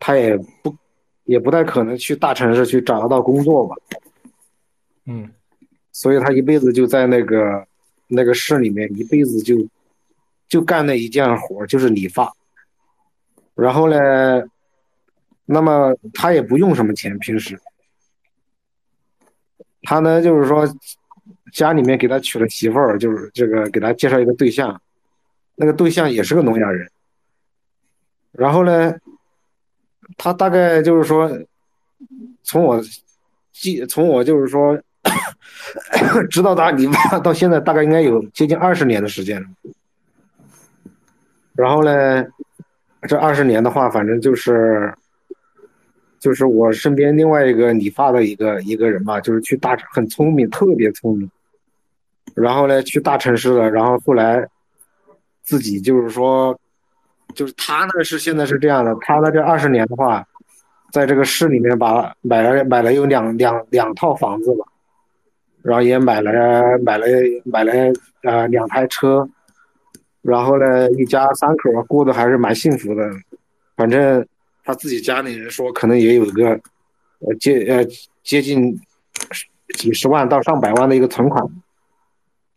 [0.00, 0.74] 他也不
[1.24, 3.76] 也不太可能去大城市去找得到工作吧，
[5.06, 5.30] 嗯
[5.92, 7.64] 所以他一辈子就在那个
[8.08, 9.54] 那个市里面，一辈子就
[10.48, 12.32] 就干那一件活，就是理发。
[13.60, 14.42] 然后呢，
[15.44, 17.60] 那么他也不用什么钱，平时
[19.82, 20.66] 他呢就是说
[21.52, 24.80] 家里面给他娶了媳妇儿，就是这个给他介绍一个对象，
[25.56, 26.90] 那个对象也是个聋哑人。
[28.32, 28.94] 然后呢，
[30.16, 31.30] 他大概就是说，
[32.42, 32.80] 从我
[33.52, 34.80] 记，从我就是说
[36.30, 39.48] 知道他理发到现在，大概应该有接近二十年的时间了。
[41.54, 42.24] 然后呢，
[43.08, 44.92] 这二十年的话，反正就是
[46.18, 51.30] 就是我身边另外一个理发的一个一个人吧，就是去大很聪明，特别聪明。
[52.34, 54.46] 然后呢，去大城市了，然后后来
[55.42, 56.58] 自己就是说，
[57.34, 60.24] 就是他呢是现在是这样的，他的这二十年的话，
[60.92, 64.64] 在这个市里面把买了买了有两两两套房子吧，
[65.62, 67.06] 然后也买了买了
[67.44, 67.72] 买了
[68.22, 69.28] 呃两台车，
[70.22, 73.10] 然后呢一家三口儿过得还是蛮幸福的，
[73.76, 74.26] 反正
[74.64, 76.50] 他自己家里人说可能也有一个
[77.20, 77.84] 呃接呃
[78.22, 78.78] 接近
[79.76, 81.44] 几十万到上百万的一个存款。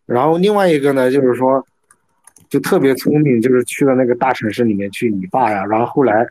[0.06, 1.66] 然后另外一个呢，就是说，
[2.50, 5.66] 就特别聪明，就是去了那个大城市里面去理发呀。
[5.66, 6.28] 然后后来，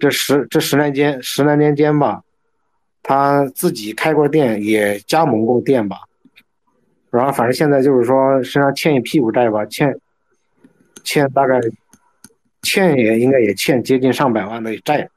[0.00, 2.20] 这十这十来间十来年间吧，
[3.04, 5.98] 他自己开过店，也加盟过店吧。
[7.10, 9.96] 然后反正现在就是说身上欠一屁股债吧，欠
[11.06, 11.58] 欠大概
[12.60, 15.08] 欠也应该也欠接近上百万的债。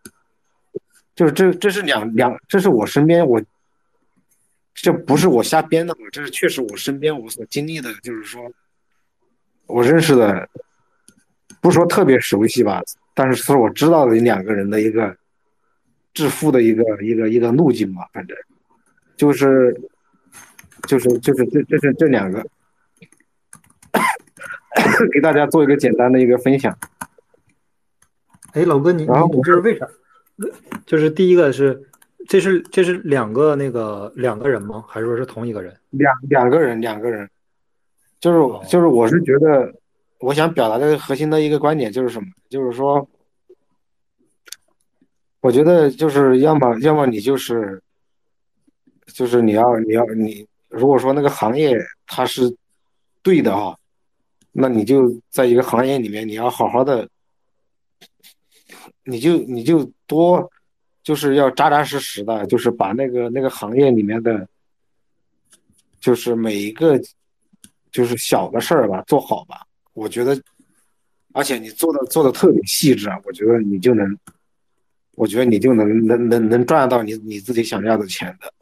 [1.16, 3.42] 就是这这是两两，这是我身边我。
[4.82, 8.50] 这不是我瞎编的，这是确实我身边我所经历的，就是说，
[9.66, 10.48] 我认识的，
[11.60, 12.82] 不说特别熟悉吧，
[13.14, 15.14] 但是是我知道的两个人的一个
[16.14, 18.38] 致富的一个一个一个路径吧，反正
[19.18, 19.78] 就是
[20.88, 22.48] 就是就是这这是这两个，
[25.14, 26.78] 给大家做一个简单的一个分享。
[28.54, 29.88] 哎，老哥，你然后你这是为啥？
[30.86, 31.86] 就是第一个是。
[32.28, 34.86] 这是这是两个那个两个人吗？
[34.88, 35.76] 还是说是同一个人？
[35.90, 37.28] 两两个人，两个人，
[38.20, 38.38] 就是
[38.70, 39.74] 就是，我是觉得，
[40.20, 42.28] 我想表达的核心的一个观点就是什么？
[42.48, 43.10] 就是说，
[45.42, 47.82] 我觉得就是要么要么你就是，
[49.08, 52.56] 就是你要你要你，如果说那个行业它是
[53.24, 53.76] 对的啊，
[54.60, 57.08] 那你就在一个行业里面，你要好好的，
[59.04, 60.52] 你就你就多。
[61.02, 64.48] 就是要扎扎实实的，就是把那个那个行业里面的，
[66.00, 67.00] 就是每一个，
[67.90, 69.66] 就是小的事儿吧做好吧。
[69.94, 70.40] 我觉得，
[71.34, 74.06] 而且你做的做的特别细致啊，我觉得你就能，
[75.16, 78.54] 我觉得你就能能能能赚到你你自己想要的钱的。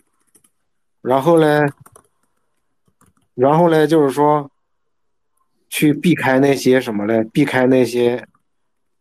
[1.00, 1.64] 然后呢，
[3.34, 4.50] 然后呢，就是说，
[5.68, 7.24] 去避开那些什么呢？
[7.32, 8.26] 避开那些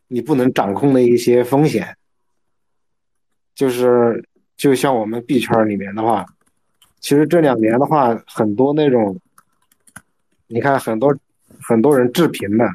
[0.07, 1.95] 你不能掌控的一些风险。
[3.53, 6.25] 就是就像我们币圈里面的话，
[6.99, 9.17] 其实这两年的话，很多那种，
[10.47, 11.15] 你看很多
[11.61, 12.67] 很多人致贫的，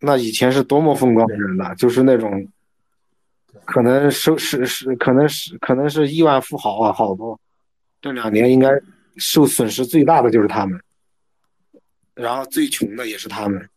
[0.00, 2.48] 那以前是多么风光的人呐，就是那种，
[3.64, 7.38] 可能收是是可能是可能是亿万富豪啊，好多，
[8.00, 8.68] 这两年应该
[9.16, 10.80] 受损失最大的就是他们，
[12.14, 13.68] 然后最穷的也是他们。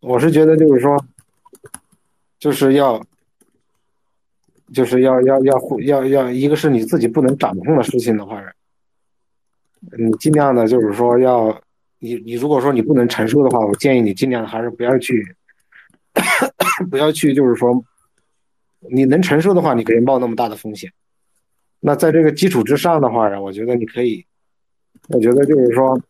[0.00, 0.96] 我是觉得就是说，
[2.38, 3.04] 就是要。
[4.72, 8.42] 就是要要要要要，一个是你自己不能掌控的事情的话，
[9.98, 11.60] 你尽量的，就是说要
[11.98, 15.36] 你你如果说你不能承受的话，我建议你尽量还是不要去，
[16.90, 17.84] 不要去，就是说
[18.90, 20.90] 你能承受的话，你可以冒那么大的风险。
[21.80, 24.24] 那在这个基础之上的话，我觉得你可以，
[25.10, 26.00] 我觉得就是说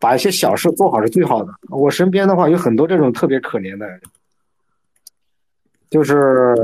[0.00, 1.52] 把一些小事做好是最好的。
[1.68, 3.86] 我身边的话有很多这种特别可怜的，
[5.88, 6.56] 就是。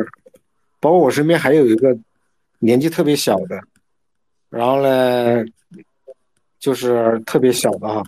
[0.78, 1.96] 包括我身边还有一个
[2.58, 3.60] 年纪特别小的，
[4.50, 5.42] 然后呢，
[6.60, 8.04] 就是特别小的哈，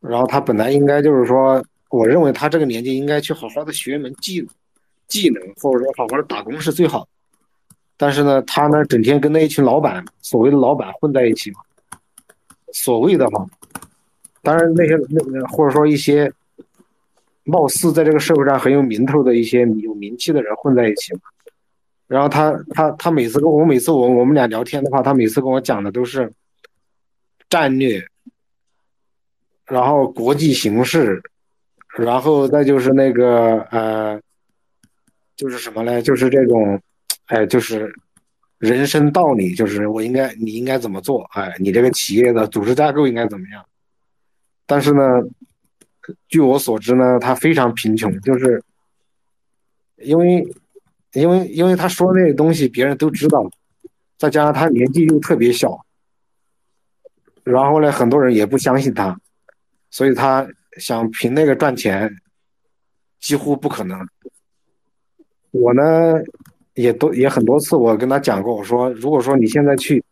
[0.00, 4.46] 然后他本来应该就是说，我认为他这个年纪应该去好好的学一门技
[5.06, 7.08] 技能，或者说好好的打工是最好的。
[7.96, 11.60] 但是呢，他呢整天跟那一群老板，所谓的老板混在一起嘛，
[12.72, 13.46] 所谓的哈，
[14.42, 16.32] 当然那些那或者说一些
[17.44, 21.20] 貌似在这个社会上很有名头的一些有名气的人混在一起嘛。
[22.08, 26.30] 然后他他他每次跟我每次我我们俩聊天的话，他每次跟我讲的都是
[27.48, 28.06] 战略，
[29.64, 31.22] 然后国际形势，
[31.96, 34.20] 然后再就是那个呃，
[35.36, 36.02] 就是什么嘞？
[36.02, 36.78] 就是这种，
[37.26, 37.90] 哎，就是
[38.58, 41.22] 人生道理，就是我应该你应该怎么做？
[41.32, 43.64] 哎，你这个企业的组织架构应该怎么样？
[44.72, 45.02] 但是呢，
[46.28, 48.64] 据我所知呢，他非常贫穷，就是
[49.96, 50.48] 因为
[51.12, 53.46] 因为因为他说那个东西别人都知道，
[54.16, 55.84] 再加上他年纪又特别小，
[57.44, 59.14] 然后呢，很多人也不相信他，
[59.90, 60.48] 所以他
[60.78, 62.10] 想凭那个赚钱
[63.20, 64.00] 几乎不可能。
[65.50, 66.14] 我呢
[66.72, 70.02] 也多也很多次我跟他讲过，我说如果说你现在去，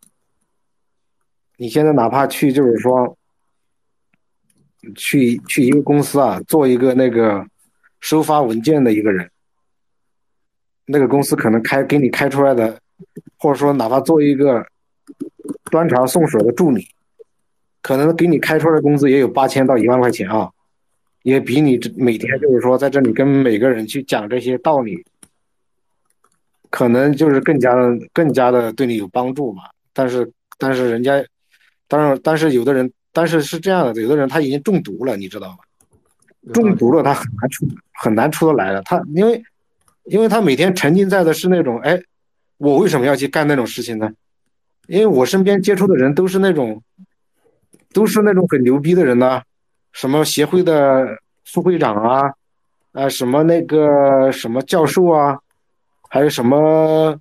[1.56, 3.16] 你现在哪怕去就是说。
[4.97, 7.47] 去去一个公司啊，做一个那个
[8.01, 9.31] 收发文件的一个人，
[10.87, 12.81] 那个公司可能开给你开出来的，
[13.39, 14.66] 或者说哪怕做一个
[15.70, 16.89] 端茶送水的助理，
[17.83, 20.51] 可能给你开出来的工资也有八千到一万块钱啊，
[21.24, 25.05] 也比你每天就是说在这里跟每个人去讲这些道理，
[26.70, 27.74] 可能就是更加
[28.12, 29.64] 更加的对你有帮助嘛。
[29.93, 31.22] 但是但是人家，
[31.87, 32.91] 当然但是有的人。
[33.12, 35.58] 但是是这样的，有的人他已经中毒了，你知道吗？
[36.54, 38.80] 中毒了，他很难出，很难出得来的。
[38.82, 39.42] 他因为，
[40.04, 42.00] 因为他每天沉浸在的是那种，哎，
[42.56, 44.11] 我为什么要去干那种事情呢？
[44.86, 46.82] 因为我身边接触的人都是那种，
[47.92, 49.42] 都是那种很牛逼的人呢，
[49.92, 51.06] 什么协会的
[51.44, 52.32] 副会长啊，
[52.92, 55.38] 啊，什么那个什么教授啊，
[56.08, 57.18] 还有什么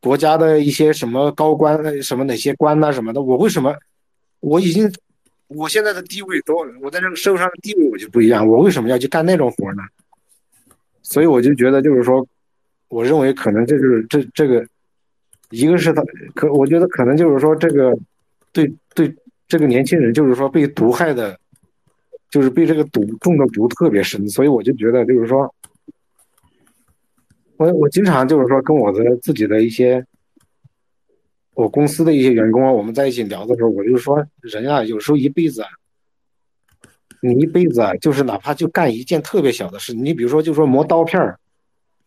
[0.00, 3.22] 国家的一些什么高官，什么哪些官呐什么的。
[3.22, 3.74] 我为什么？
[4.40, 4.92] 我已经。
[5.48, 9.82] 我现在的地位都，我在这个社会上的地位我就不一样，我为什么要去干那种活呢？
[11.02, 12.26] 所以我就觉得，就是说，
[12.88, 14.66] 我认为可能这就是这这个，
[15.50, 16.02] 一个是他
[16.34, 17.92] 可，我觉得可能就是说这个，
[18.52, 19.14] 对对，
[19.46, 21.38] 这个年轻人就是说被毒害的，
[22.30, 25.54] 就是被这个毒中的毒特别深，所以我就觉得就是说，
[27.56, 30.04] 我我经常就是说跟我的自己的一些。
[31.58, 35.68] 我公司的一些员工啊，我们在一起聊的时候，我就说，人啊，有时候一辈子啊，
[37.20, 41.36] 你一辈子啊，就是哪怕就干一件特别小的事，你比如说，就说磨刀片儿，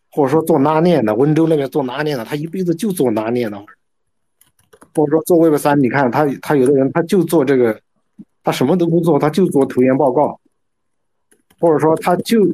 [0.09, 3.61] 或者说做拉链的，温州那边做拉链的，他一辈子就做拉链的，
[4.95, 7.77] 或者说做 Web 三，你看他他有的人他就做这个，
[8.45, 10.39] 他什么都不做，他就做投研报告，
[11.59, 12.49] 或者说他就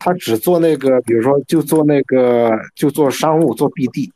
[0.00, 4.10] 他只做那个，比如说就做那个就做商务做 BD。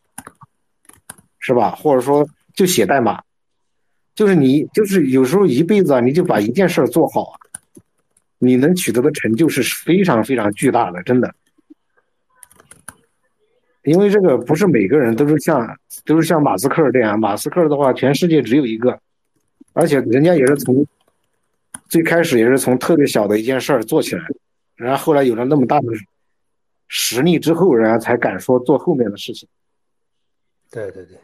[1.41, 1.74] 是吧？
[1.74, 3.20] 或者说就写代码，
[4.14, 7.32] 就是你就是有时候一辈子啊，你就把一件事儿做好，
[8.38, 11.34] 你能取得的成就是非常非常巨大的，真的。
[13.84, 15.66] 因为这个不是每个人都是像
[16.05, 19.01] 都是像马斯克这样，马斯克的话全世界只有一个，
[19.72, 20.86] 而且人家也是从
[21.88, 24.22] 最开始也是从特别小的一件事儿做起来，
[24.76, 25.88] 然后后来有了那么大的
[26.88, 29.49] 实力之后，人家才敢说做后面的事情。
[30.70, 31.16] 对对对。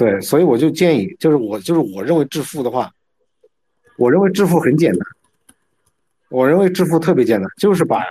[0.00, 2.90] 对，所以我就建议，就是我就是我认为致富的话，
[3.98, 5.06] 我认为致富很简单。
[6.30, 8.02] 我认为致富特别简单，就是把，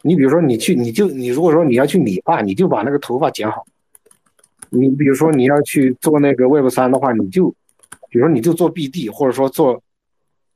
[0.00, 3.62] 你比如说你去，你就你如果说你要去理发，你就把那个头发剪好。
[4.70, 7.50] 你比如说你要去做那个 Web 三的话，你就，
[8.08, 9.82] 比如说你就做 BD，或者说做，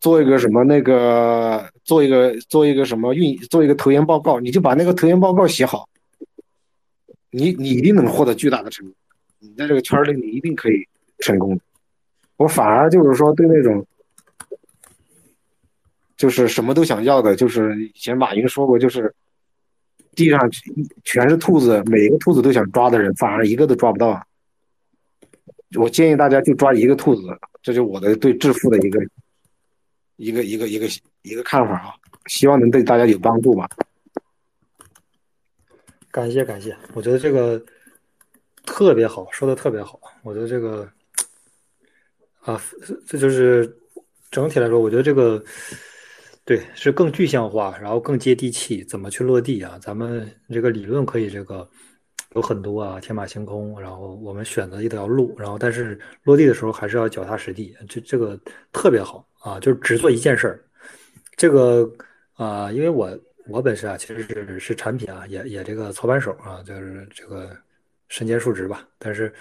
[0.01, 5.87] 做一个什么那个，做一个做一个什么运，做一个投研报告，你就把那个投研报告写好，
[7.31, 8.95] 你你一定能获得巨大的成功。
[9.45, 10.89] 你在这个圈里，你一定可以
[11.19, 11.61] 成功。
[12.37, 13.87] 我反而就是说，对那种
[16.17, 19.15] 就是什么都想要的，就是以前马云说过，就是
[20.17, 20.51] 地上
[21.05, 24.21] 全是兔子，每一个兔子都想抓的人，反而一个都抓不到。
[25.77, 27.23] 我建议大家就抓一个兔子，
[27.63, 29.05] 这就我的对致富的一个
[30.17, 30.87] 一个一个一个
[31.23, 31.95] 一个看法啊，
[32.27, 33.69] 希望能对大家有帮助吧。
[36.11, 37.63] 感谢感谢，我觉得这个。
[38.75, 40.01] 特别好，说的特别好。
[40.25, 40.85] 我觉得这个
[42.41, 42.61] 啊，
[43.07, 43.73] 这就是
[44.33, 45.41] 整体来说，我觉得这个
[46.45, 48.83] 对是更具象化，然后更接地气。
[48.83, 49.79] 怎么去落地啊？
[49.81, 51.71] 咱们这个理论可以这个
[52.35, 53.81] 有很多啊，天马行空。
[53.81, 57.77] 然后我们选择一条路，然后但是落地的时候还是要脚踏实地。
[57.89, 58.37] 这这个
[58.73, 60.65] 特别好啊，就是只做一件事儿。
[61.37, 61.89] 这个
[62.33, 63.17] 啊，因为我
[63.47, 67.57] 我本身啊，其实是是产品啊，也也这个操盘手啊，就是这个。
[68.09, 69.33] 身兼数职吧，但是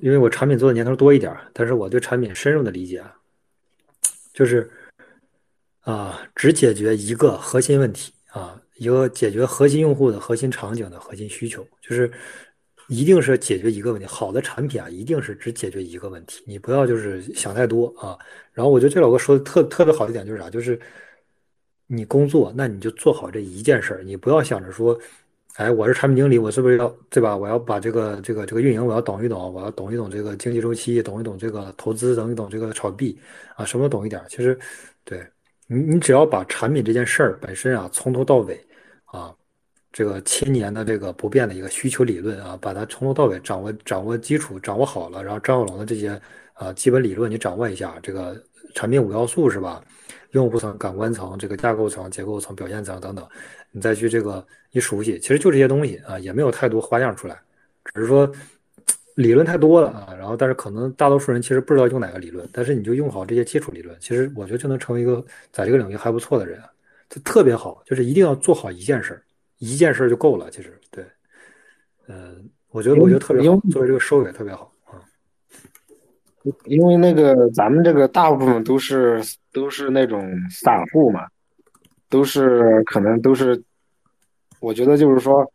[0.00, 3.16] 因为我产品做的年头多一点，但是我对产品深入的理解啊，
[4.34, 4.70] 就是
[5.80, 12.10] 啊，只解决一个核心问题啊，一个解决核心用户的核心场景的核心需求，就是
[12.88, 14.06] 一定是解决一个问题。
[14.06, 18.18] 好的产品啊，一定是只解决一个问题，你不要就是想太多啊。
[18.52, 20.78] 然后我觉得这老哥说的特特别好的一点就是啥，就是
[21.86, 24.98] 你工作，那你就做好这一件事儿，你不要想着说，
[25.56, 27.34] 哎，我是产品经理，我是不是要对吧？
[27.34, 33.18] 我要把这个这个这个运营我要懂一懂，我要懂一懂这个经济周期，懂一懂这个投资，懂一懂这个炒币
[33.54, 34.22] 啊，什么都懂一点。
[34.28, 34.58] 其实，
[35.02, 35.26] 对
[35.66, 38.58] 你你只要把产品这件事儿本身啊，从头到尾
[39.06, 39.34] 啊。
[39.92, 46.20] 这个千年的这个不变的一个需求理论啊，把它从头到尾掌握掌握基础掌握好了，然后张小龙的这些
[46.52, 48.36] 啊基本理论你掌握一下，这个
[48.74, 49.82] 产品五要素是吧？
[50.32, 53.26] 用户层、感官层、这个架构层、结构层、表现层等等，
[53.76, 57.38] 你再去这个一熟悉，其实就这些东西啊，也没有太多花样出来，
[57.84, 58.32] 只是说
[59.16, 60.14] 理论太多了啊。
[60.18, 65.22] 然后但是可能大多数人其实不知道用哪个理论，但是你就用好这些基础理论，其实我觉得就能成为一个
[65.52, 66.58] 在这个领域还不错的人，
[67.10, 69.22] 就特别好，就是一定要做好一件事儿。
[69.58, 71.04] 一件事儿就够了，其实对，
[72.08, 75.04] 嗯，我觉得我觉得特别好，作为这个收尾特别好啊。
[76.64, 79.22] 因为那个咱们这个大部分都是
[79.52, 81.26] 都是那种散户嘛，
[82.08, 83.62] 都是可能都是，
[84.60, 85.50] 我觉得就是说，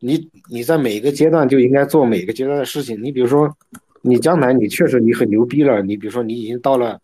[0.00, 3.02] 你你在每一个阶段就应该做每个阶段的事情。
[3.02, 3.54] 你比如说，
[4.02, 7.00] 你将来你确实你很牛逼了，你比如说你已经到了，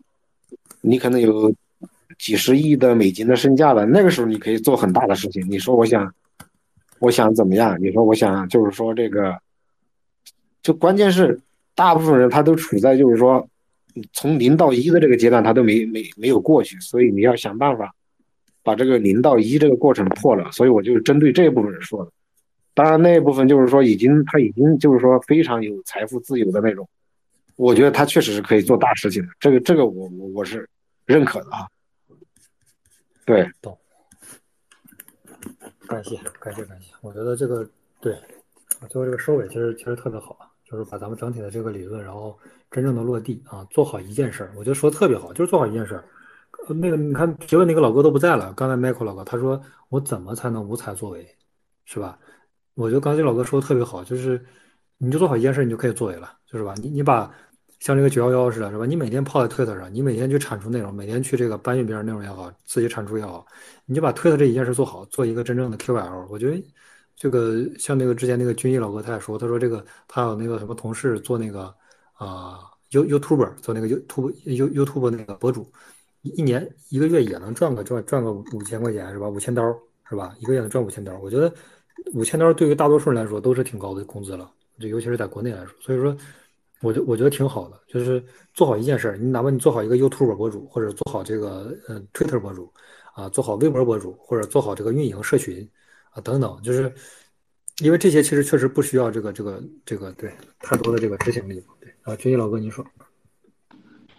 [0.81, 1.53] 你可能有
[2.17, 5.45] 几十亿的美金的身价了，那个时候你可以做很大的事情。
[5.49, 6.13] 你说我想。
[6.99, 7.77] 我想怎么样？
[7.81, 9.37] 你说我想就是说这个，
[10.61, 11.37] 就关键是
[11.75, 13.45] 大部分人他都处在就是说
[14.13, 17.93] 从零到一的这个阶段，他都没没没有过去，所以你要想办法
[18.63, 20.51] 把这个零到一这个过程破了。
[20.51, 22.11] 所以我就针对这一部分人说的。
[22.73, 26.89] 当然那一部分就是说已经他已经就是说非常有财富自由的那种，
[27.55, 29.29] 我觉得他确实是可以做大事情的。
[29.39, 30.67] 这个这个我我我是
[31.05, 31.67] 认可的啊。
[33.25, 33.77] 对，懂。
[35.87, 37.69] 感谢感谢感谢，我觉得这个
[38.01, 38.17] 对，
[38.89, 40.35] 最后这个收尾其实其实特别好，
[40.65, 42.37] 就是把咱们整体的这个理论，然后
[42.71, 46.03] 真正的落地啊，做好一件事儿，我觉得说特别好，就是做好一件事儿。
[46.69, 51.27] 那个你看提问那个老哥都不在了，刚才 Michael 老哥他说我怎么才能无才作为，
[51.85, 52.17] 是吧？
[52.75, 54.43] 我觉得刚才老哥说的特别好，就是
[54.97, 56.73] 你就做好一件事，你就可以作为了，就是吧？
[56.77, 57.33] 你你把。
[57.79, 58.85] 像这个九幺幺似的，是吧？
[58.85, 63.45] 你每天泡在 Twitter 上，你每天去产出内容，每天去这个搬运别人内容也好，自己产出也好，
[63.85, 66.25] 你就把 Twitter 这一件事做好，做一个真正的 QL。
[66.29, 66.65] 我觉得
[67.17, 71.75] 这个像那个之前那个军艺老哥他也说，他说这个他有那个什么同事做那个
[72.13, 72.59] 啊
[72.91, 75.69] You YouTuber 做那个 YouTube You YouTube 那个博主，
[76.23, 79.29] 一年一个月也能赚个赚赚个五千块钱是吧？
[79.29, 79.63] 五千刀
[80.09, 80.35] 是吧？
[80.39, 81.53] 一个月能赚五千刀，我觉得
[82.13, 86.15] 五千刀对于大多数人来说都是挺高的工资了，这尤其是在国内来说，所以说。
[86.81, 88.21] 我觉我觉得挺好的，就是
[88.53, 92.69] 做好一件事儿，你哪怕你做好一个 YouTube 博主，或者做好这个嗯 Twitter 博主，
[93.13, 95.65] 啊，做好微博博主，或者做好这个运营社群，
[96.09, 96.93] 啊等等，就是
[97.81, 101.63] 因为这些其实确实不需要这个这个这个对太多的这个执行力。
[101.79, 102.85] 对啊，军毅老哥您说。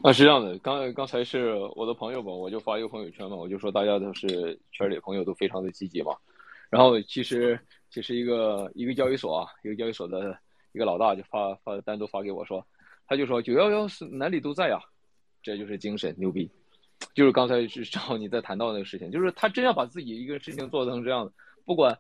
[0.05, 6.15] 啊，是这样的，刚刚才是我的朋友吧，我就发一个朋友圈嘛，我就说大家都是圈里朋友都非常的积极嘛，
[6.69, 10.37] 然后其实其实一个一个交易所啊，一个交易所的。
[10.75, 12.67] 一个老大就发发单独发给我说，
[13.07, 14.81] 他就说九幺幺是哪里都在呀，
[15.41, 16.51] 这就是精神牛逼，
[17.15, 21.31] 就是刚才是正好你在谈到那个事情，就是他真要把自己一个事情做成这样的，
[21.65, 21.97] 不管，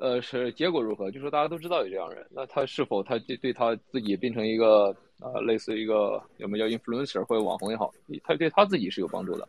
[0.00, 7.92] 呃是结果如何，就说大家都知道有这样人，那他是否他对对他自己变成一个啊类似一个有没有叫 influencer 或者网红也好，
[8.24, 9.46] 他对他自己是有帮助的，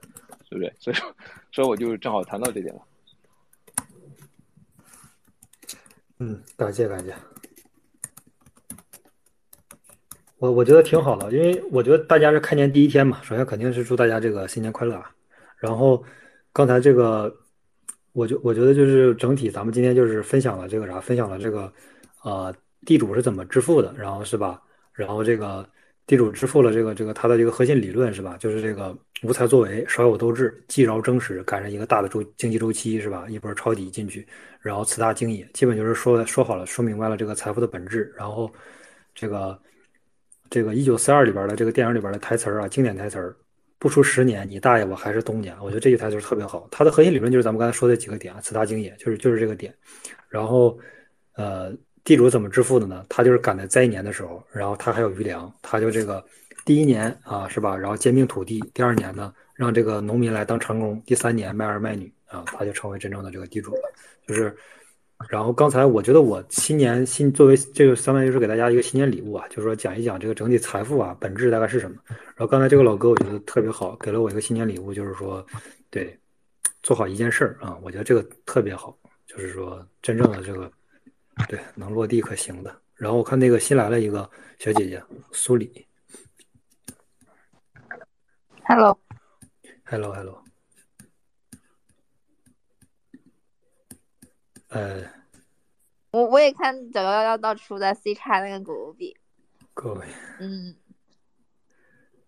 [0.49, 0.71] 对不对？
[0.77, 1.15] 所以说，
[1.51, 2.81] 所以我就正好谈到这点了。
[6.19, 7.15] 嗯，感谢感谢。
[10.37, 15.11] 我我觉得挺好的，因为我觉得大家是开年第一天嘛，首先肯定是祝大家这个新年快乐啊。
[15.57, 16.03] 然后
[16.51, 17.31] 刚才这个，
[18.11, 21.71] 我就我觉得就是整体，咱们今天就是分享了这个啥，分享了这个，
[22.23, 22.53] 呃，
[22.85, 24.61] 地主是怎么致富的，然后是吧？
[25.01, 25.67] 然后这个
[26.07, 28.37] 地主致富了，这个这个他的这个核心理论是吧？
[28.39, 33.25] 就是这个无才作为，少有斗志，既饶争时，赶上一个大的周经济周期是吧？
[33.27, 34.25] 一波抄底进去，
[34.61, 38.51] 然后此大经也，基本就是说说好了，说明白了这个财富的本质，然后
[39.15, 39.59] 这个。
[40.53, 43.33] 这个一九四二里边的这个电影里边的台词啊，经典台词儿，
[43.79, 45.57] 不出十年，你大爷我还是东家。
[45.63, 46.67] 我觉得这句台词特别好。
[46.69, 49.73] 它的核心理论就是咱们刚才说的几个点啊，此大经也，就是就是这个点。
[50.27, 50.77] 然后，
[51.35, 51.73] 呃，
[52.03, 53.05] 地主怎么致富的呢？
[53.09, 56.23] 他就是赶在灾年的时候，然后他还有余粮，他就这个
[56.65, 57.75] 第一年啊，是吧？
[57.77, 63.93] 然后兼并土地，第二年呢，让这个农民来当长工，第三年卖儿卖女啊，他就成为真正的这个地主了，
[64.27, 64.55] 就是。
[65.29, 71.97] 然后刚才我觉得我新年新作为这个相当于是给大家一个新年礼物啊，就是说讲一讲这个整体财富啊本质大概是什么。
[72.07, 75.45] 然后刚才这个老哥我觉得特别好，给了我一个新年礼物，就是说，
[75.91, 76.17] 对，
[76.81, 78.97] 做好一件事儿啊，我觉得这个特别好，
[79.27, 80.71] 就是说真正的这个，
[81.47, 82.81] 对，能落地可行的。
[82.95, 84.29] 然后我看那个新来了一个
[84.59, 85.87] 小姐姐苏里。
[88.63, 90.13] Hello，，hello。
[90.13, 90.43] hello，
[94.69, 95.03] 呃，
[96.11, 99.17] 我我也看九幺幺到处在 C 叉那个狗狗币，
[99.73, 100.05] 各位，
[100.39, 100.77] 嗯，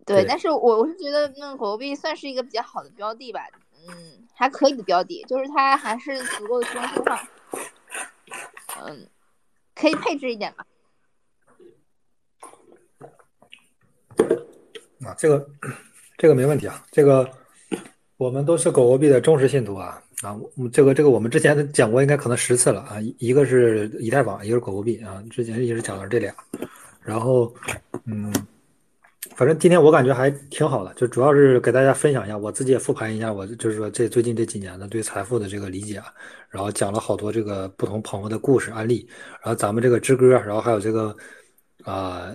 [0.05, 0.25] 对，对。
[0.27, 3.47] 但是我我是觉得那个狗狗币算是一个比较好的标的吧，
[3.87, 7.27] 嗯，还可以的标的，就是它还是足够的中枢上，
[8.81, 9.07] 嗯，
[9.75, 10.65] 可以配置一点吧。
[15.05, 15.49] 啊，这个
[16.17, 17.29] 这个没问题啊，这个
[18.17, 20.39] 我们都是狗狗币的忠实信徒啊啊，
[20.71, 26.33] 这个这个我们之前讲过，应该可能十次了啊，一一个是以太坊，一个是狗狗币啊，之前一直讲的是这俩，
[27.01, 27.53] 然后
[28.05, 28.33] 嗯，
[29.35, 36.01] 反正今天我感觉还挺好的，就主要是给大家分享一下，我自己也复盘一下我就是说这最近这几年的对财富的这个理解，
[36.49, 39.07] 然后讲了好多这个不同朋友的故事案例，
[39.41, 41.15] 然后咱们这个之歌，然后还有这个
[41.83, 42.31] 啊、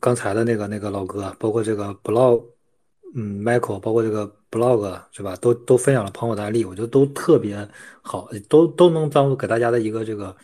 [0.00, 2.44] 刚才的那个那个老哥，包括这个 blog，
[3.14, 7.68] 嗯，Michael，包括这个 blog 是吧，都都分享了朋友的案例，我觉得都特别
[8.02, 10.36] 好，都都能当给大家的一个这个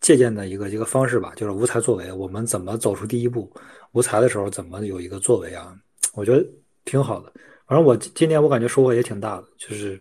[0.00, 3.52] 借鉴的一个一个方式吧，就是无才作为，我们怎么走出第一步，
[3.92, 5.74] 无才的时候怎么有一个作为啊，
[6.14, 6.44] 我觉得
[6.84, 7.32] 挺好的。
[7.66, 10.00] 反正我今今天我感觉收获也挺大的，就是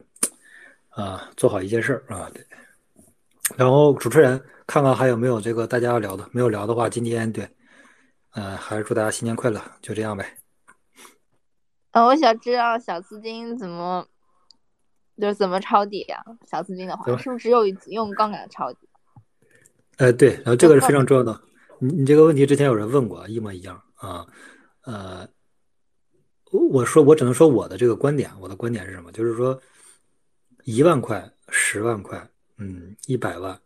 [0.89, 2.45] 啊，做好一件事儿啊，对。
[3.55, 7.47] 然后主持人看看还有没有这个大家要聊的，没有聊的话，今天对。
[8.35, 10.37] 嗯、还是祝大家新年快乐，就这样呗。
[11.91, 14.07] 呃，我想知道小资金怎么，
[15.19, 16.23] 就是怎么抄底啊？
[16.49, 18.88] 小资金的话，是不是只有用杠杆抄底？
[19.99, 21.39] 呃，对，然后这个是非常重要的。
[21.77, 24.25] 你你这个问题之前有人问过，一模一样啊。
[24.85, 25.27] 呃，
[26.51, 29.11] 我我说我只能说我的这个观点，我的观点是什么？
[29.11, 29.61] 就是说，
[30.63, 32.17] 一万块、十万块，
[32.57, 33.59] 嗯，一百万，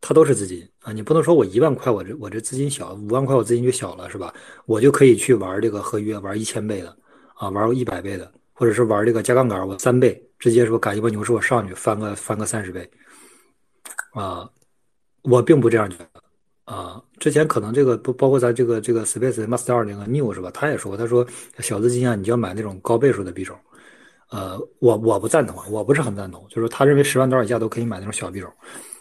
[0.00, 0.92] 它都是资金啊。
[0.92, 4.32] 你不能说我一万块，我这我这资金小，五万块我资金就小了，是吧？
[4.66, 6.96] 我就可以去玩这个合约，玩一千倍的
[7.34, 12.88] 啊，玩一百倍的，或者是玩这个加杠杆，我三倍，直接说赶一波牛市我上去翻个翻个三十倍
[14.12, 14.48] 啊。
[15.28, 16.22] 我并不这样觉得
[16.64, 17.02] 啊。
[17.18, 20.50] 之前可能这个不包括咱这个这个 Space Master 那个 New 是吧？
[20.52, 21.26] 他也说，他说
[21.60, 23.58] 小资金啊，你就要买那种高倍数的币种。
[24.30, 28.52] 呃，我我不赞同，我不是很赞同，就是他认为十万多以下都可以买那种小币种。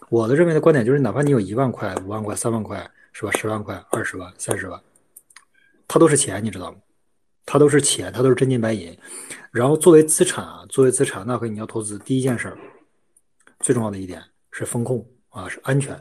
[0.09, 3.31] 我的认为的观点就是，哪怕你有一万块、五万块、三万块，是吧？
[3.31, 4.79] 十万块、二十万、三十万，
[5.87, 6.77] 它都是钱，你知道吗？
[7.43, 8.95] 它都是钱，它都是真金白银。
[9.51, 12.57] 然后作为资产啊，作为资产，那回你要投资，第一件事儿，
[13.59, 14.21] 最重要的一点
[14.51, 15.99] 是风控啊，是安全。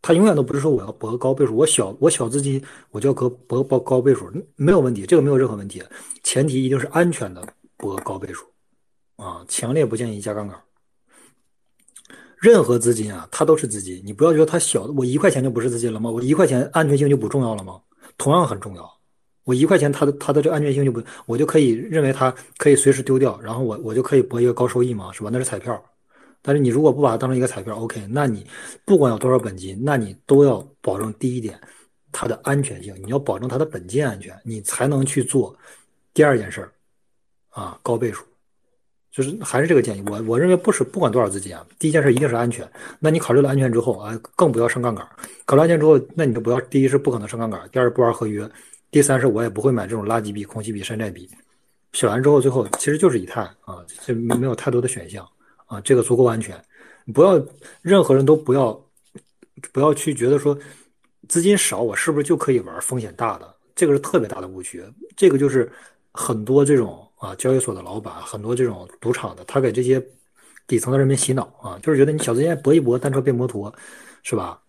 [0.00, 5.82] 它永远都不是说我要博高倍数，我小我小资金我就要博博高倍数，没有问题，这个没有任何问题，
[6.22, 7.46] 前提一定是安全的
[7.76, 8.46] 博高倍数
[9.16, 10.58] 啊，强烈不建议加杠杆。
[12.40, 16.08] 任何资金啊，它都是资金，你不要觉得它小，我一块钱就不是资金了吗？
[16.08, 17.80] 我一块钱安全性就不重要了吗？
[18.16, 18.88] 同样很重要。
[19.42, 25.30] 我一块钱，它的它的这安全性就不，我就可以认为它可以随时丢掉，然后我我就可以博一个高收益嘛，是吧？
[25.32, 25.82] 那是彩票。
[26.42, 28.46] 但是你如果不把它当成一个彩票，OK，那你
[28.84, 31.60] 不管有多少本金，那你都要保证第一点，
[32.12, 35.56] 它的安全性，你要保证它的本金安全，你才能去做
[36.14, 36.72] 第二件事儿，
[37.50, 38.24] 啊，高倍数，
[39.10, 42.70] 就是还是这个建议，我我认为不是不管多少资金啊，第一件事一定是安全。
[42.98, 45.06] 那你考虑了安全之后啊，更不要上杠杆。
[45.44, 48.48] 考虑安全之后，那你就不要，第一是不可能上杠杆，第二不玩合约，
[48.90, 51.28] 第三是我也不会买这种垃圾币、空气币、山寨币。
[51.92, 55.26] 选完之后，最后其实就是以太啊，这没有太多的选项。
[55.68, 56.60] 啊，这个足够安全，
[57.14, 57.40] 不要
[57.80, 58.78] 任何人都不要
[59.72, 60.58] 不要去觉得说
[61.28, 64.82] 资金少我是不是就可以玩风险大的，这个是特别大的误区。
[65.16, 65.70] 这个就是
[66.10, 70.04] 很多这种啊交易所的老板，很多这种赌场的，他给这些
[70.66, 73.72] 底层的人民洗脑啊，就是觉得你小资金搏一搏，单车变摩托，
[74.22, 74.60] 是吧？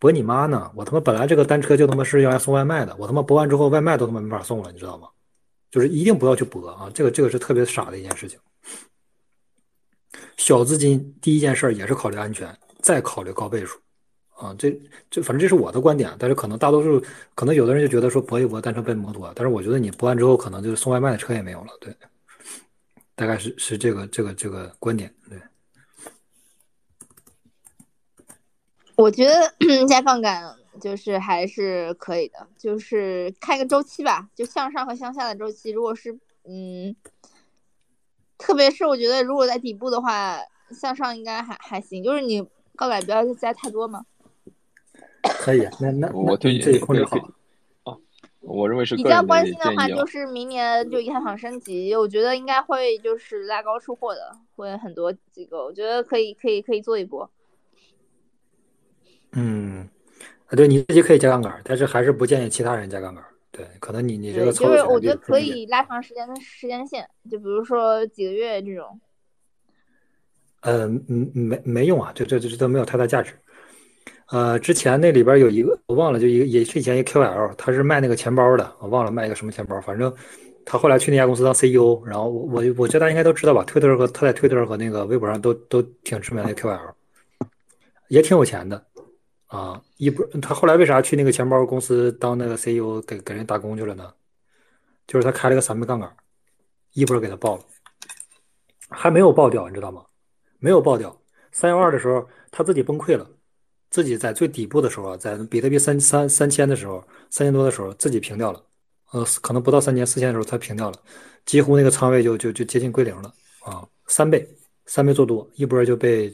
[0.00, 0.70] 搏你妈呢！
[0.76, 5.08] 我他妈本来这个单车就他妈是用来送外卖的，我他妈搏完之后外卖都他妈没法送了，你知道吗？
[5.72, 8.38] 就是一定不要去搏啊，这个这个是特别傻的一件事情。
[10.36, 13.78] 小资金第一件事也是考虑安全，再考虑高倍数，
[14.34, 14.70] 啊，这
[15.10, 17.02] 这反正这是我的观点，但是可能大多数
[17.34, 21.94] 可能有的人就觉得说搏一搏单车变摩托，但是我觉得你搏完之后可能就是送外卖的车也没有了，对，
[23.14, 25.38] 大概是是这个这个这个观点，对。
[28.96, 29.54] 我觉得
[29.86, 30.42] 加杠杆
[30.80, 35.70] 就是还是可以的，就是看一个周期吧，就向上和向下的周期。
[35.70, 36.12] 如果是
[36.42, 36.96] 嗯，
[38.38, 40.38] 特别是我觉得如果在底部的话，
[40.70, 42.40] 向上应该还还行，就是你
[42.76, 44.06] 杠杆不要加太多嘛。
[45.22, 47.20] 可以，那那我对你这个控制好可以。
[47.82, 47.96] 啊，
[48.40, 50.06] 我认为是比较关心的话，就。
[50.06, 57.30] 是明年就以太坊升级，我觉得应该会就是拉高出货的，会很多机构，我觉得可以可以可以做一波。
[59.32, 59.88] 嗯，
[60.46, 63.22] 啊，对，你自己可以加杠杆，但是还是不建议其他人加杠杆。
[63.58, 69.00] 对，可能你你这，个操就是我觉得可以拉长时间的时间线，就比如说几个月这种。
[70.60, 73.32] 呃，嗯，没没用啊，这这这这都没有太大价值。
[74.26, 80.14] 呃，之前那里边有一个我忘了，就一个也是以前一个 QL，他是卖那个钱包的，我忘了卖一个什么钱包，反正
[80.64, 86.92] 他后来去那家公司当 CEO，然后我我我觉得大家应该都知道吧，Twitter 和他在 Twitter 和那个微博上都都挺知名的 QL，
[88.08, 88.84] 也挺有钱的
[89.48, 89.82] 啊。
[89.96, 94.14] 一波他后来为啥去那个钱包公司当那个 CEO 给给人打工去了呢？
[95.06, 96.16] 就是他开了个三倍杠杆，
[96.92, 97.62] 一波给他爆了，
[98.88, 100.04] 还没有爆掉，你知道吗？
[100.58, 101.14] 没有爆掉。
[101.50, 103.28] 三幺二的时候，他自己崩溃了，
[103.90, 108.62] 自己在最底部的时候，在比特币三三三千的时候，三千多的时候，自己平掉了。
[109.12, 110.98] 呃，可能不到三千四千的时候，他平掉了，
[111.46, 113.32] 几乎那个仓位就就就接近归零了
[113.64, 114.46] 啊，三倍，
[114.84, 116.30] 三倍做多，一波就被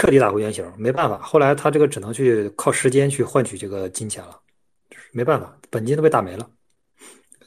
[0.00, 0.64] 彻底打回原形。
[0.78, 4.40] 没办法，后来他这个只能去靠时间去换取这个金钱了，
[5.12, 6.50] 没办法，本金都被打没了。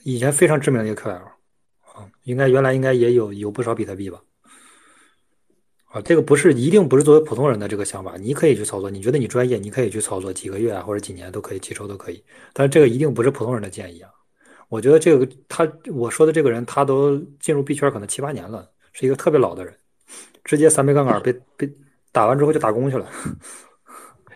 [0.03, 4.21] 以前非常知名的一个 QL 啊，应该原来应该也有有不少比特币吧。
[5.85, 12.23] 啊，这个不是一定不是作为普通人的这个想法，你可以去操作，你觉得你专业，你可以去操作几个月啊，或者几年都可以，几周都可以。
[12.53, 14.11] 但是这个一定不是普通人的建议啊。
[14.69, 19.75] 我觉得这个他我说的这个人，他都进入币圈可能七八年了，是一个特别老的人，
[20.43, 21.67] 直接三倍杠杆被被
[22.13, 23.05] 打完之后就打工去了。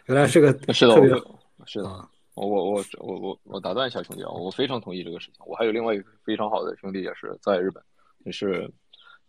[0.08, 0.96] 原来是个是的，
[1.66, 5.36] 是的，啊，我我我我我我打断一下兄弟啊，我非常同意这个事情。
[5.46, 7.84] 我还有另外一个非常好的兄弟也是在日本，
[8.26, 8.70] 也是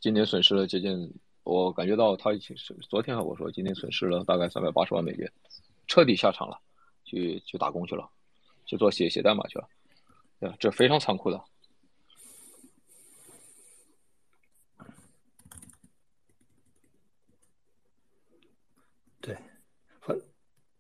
[0.01, 1.13] 今年损失了接近，
[1.45, 5.31] 我感觉到他已经是昨天和我说今年损失了大概三百八十万美元，
[5.87, 6.59] 彻底下场了，
[7.05, 8.09] 去去打工去了，
[8.65, 9.69] 去做写写代码去了，
[10.41, 10.57] 对吧？
[10.59, 11.39] 这非常残酷的。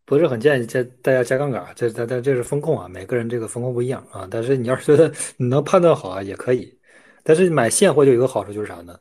[0.08, 4.26] 不是很建议加大家加杠杆，这这这这是风控啊，每个人这个风控不一样啊。
[4.30, 6.74] 但是你要是觉得你能判断好啊，也可以。
[7.22, 8.98] 但是买现货就有个好处就是啥呢？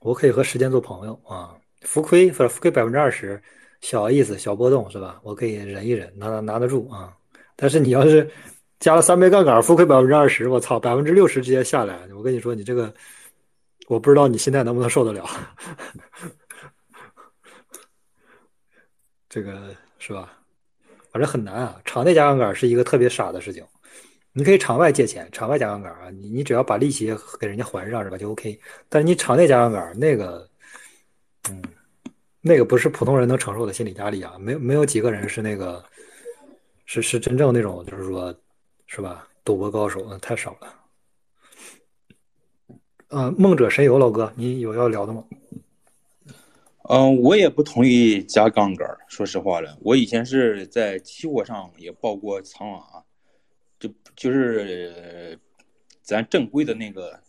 [0.00, 3.42] 我可以和时间做朋友啊，浮亏不是浮亏百分之二十，
[3.80, 5.18] 小意思小波动是吧？
[5.22, 7.10] 我可以忍一忍，拿拿得住啊。
[7.56, 8.30] 但是你要是
[8.80, 12.92] 加了三倍杠杆，浮亏百分之二十，我操，百分之六十直接下来，我跟你说，你这个
[13.88, 15.24] 我不知道你现在能不能受得了，
[19.30, 20.32] 这个是吧？
[21.10, 21.80] 反正很难啊。
[21.84, 23.64] 场内加杠杆是一个特别傻的事情，
[24.32, 28.58] 你可以场外借钱，场外加杠杆啊，你你只要把利息给人家还上是吧，就 OK。
[28.88, 30.48] 但是你场内加杠杆那个，
[31.50, 31.62] 嗯，
[32.40, 35.84] 那个不是普通人能承受的心理压力啊，没没有几个人是那个，
[36.86, 38.34] 是是真正那种就是说，
[38.86, 39.26] 是吧？
[39.44, 40.74] 赌博高手，嗯，太少了。
[43.08, 45.24] 呃，梦者神游，老哥，你有要聊的吗？
[46.90, 48.98] 嗯，我也不同意加杠杆儿。
[49.08, 53.04] 说实话了，我以前是在期货上也报过仓啊，
[53.78, 55.38] 就就是
[56.00, 57.20] 咱正规的那个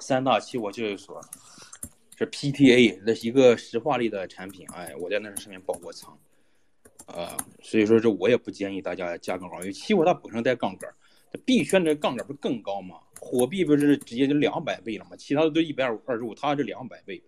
[0.00, 1.18] 三大期货交易所，
[2.18, 4.66] 是 PTA，那是一个石化类的产品。
[4.74, 6.18] 哎，我在那上面报过仓，
[7.06, 10.94] 呃，所以说这我也不建议大家加杠杆儿，因为期货它本身带杠杆儿，
[11.46, 12.96] 币圈的杠杆儿不是更高吗？
[13.18, 15.16] 火币不是直接就两百倍了吗？
[15.16, 17.22] 其他的都一百二十五，它是两百倍。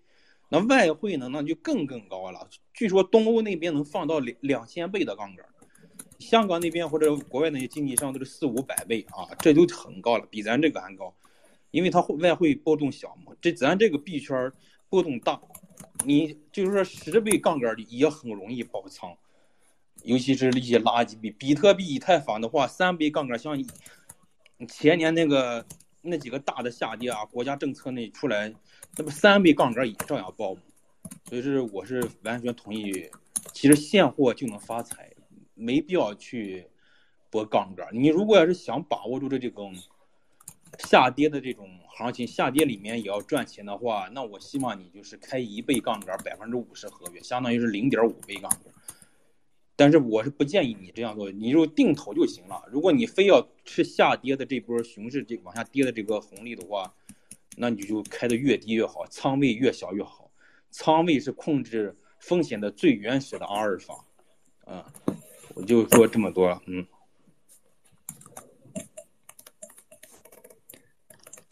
[0.52, 1.30] 那外汇呢？
[1.30, 2.46] 那就更更高了。
[2.74, 5.46] 据说东欧那边能放到两两千倍的杠杆，
[6.18, 11.14] 香港那边或者国外那些经济商都是四五百倍啊，这就很高了，比咱这个还高。
[11.70, 14.52] 因为它外汇波动小嘛，这咱这个币圈
[14.90, 15.40] 波动大，
[16.04, 19.16] 你就是说十倍杠杆也很容易爆仓，
[20.02, 23.56] 尤其是一些垃圾币，比特币、以太坊的话，三倍杠杆像
[24.68, 25.64] 前年那个
[26.02, 28.52] 那几个大的下跌啊，国家政策那出来。
[28.96, 30.54] 那么三倍杠杆也照样爆？
[31.24, 33.08] 所以是我是完全同意，
[33.52, 35.10] 其实现货就能发财，
[35.54, 36.66] 没必要去
[37.30, 37.88] 博杠杆。
[37.92, 39.74] 你如果要是想把握住这这种
[40.78, 48.60] 下跌的这种行情，下跌里面也要赚钱的话，那我希望你就是开一倍杠杆，百分之五十合约，相当于是零点五倍杠杆。
[49.74, 52.62] 但是我是不建议你这样做，你就定投就行了。
[52.70, 56.94] 如果你非要吃下跌的这波熊市这往下跌的这个红利的话，
[57.56, 60.30] 那你就开的越低越好，仓位越小越好。
[60.70, 64.04] 仓位是控制风险的最原始的阿尔法。
[64.66, 64.82] 嗯，
[65.54, 66.62] 我就说这么多。
[66.66, 66.86] 嗯，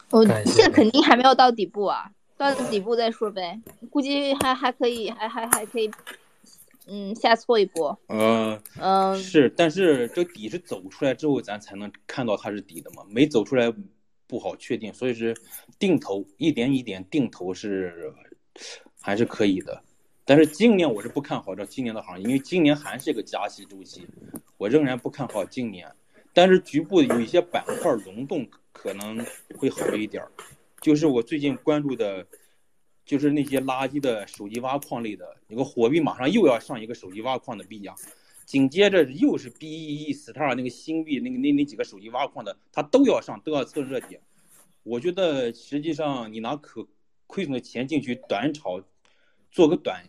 [0.09, 3.61] 我现在肯定还没有到底部啊，到底部再说呗。
[3.89, 5.91] 估计还还可以，还还还可以，
[6.87, 7.99] 嗯，下挫一波。
[8.07, 13.71] 呃，嗯，是，但是这底是走出来之后，咱才能看到它是底的嘛，没走出来
[14.31, 15.35] 不好确定，所以是
[15.77, 18.13] 定投，一点一点定投是
[19.01, 19.83] 还是可以的。
[20.23, 24.07] 但是今年我是不看好这今年的行业，因为今年还是一个加息周期，
[24.57, 25.85] 我仍然不看好今年。
[26.31, 29.17] 但是局部有一些板块轮动可能
[29.57, 30.23] 会好一点，
[30.79, 32.25] 就是我最近关注的，
[33.03, 37.93] 就是那些垃圾的手机挖矿类的，那个火币马上又要上一个手机挖矿的币呀，
[38.51, 44.19] 紧接着又是 B E E Star 那个新币，那个那那几个手机挖矿的，它都要上，都要蹭热点。
[44.83, 46.85] 我觉得实际上你拿可
[47.27, 48.83] 亏损的钱进去短炒，
[49.51, 50.03] 做个短。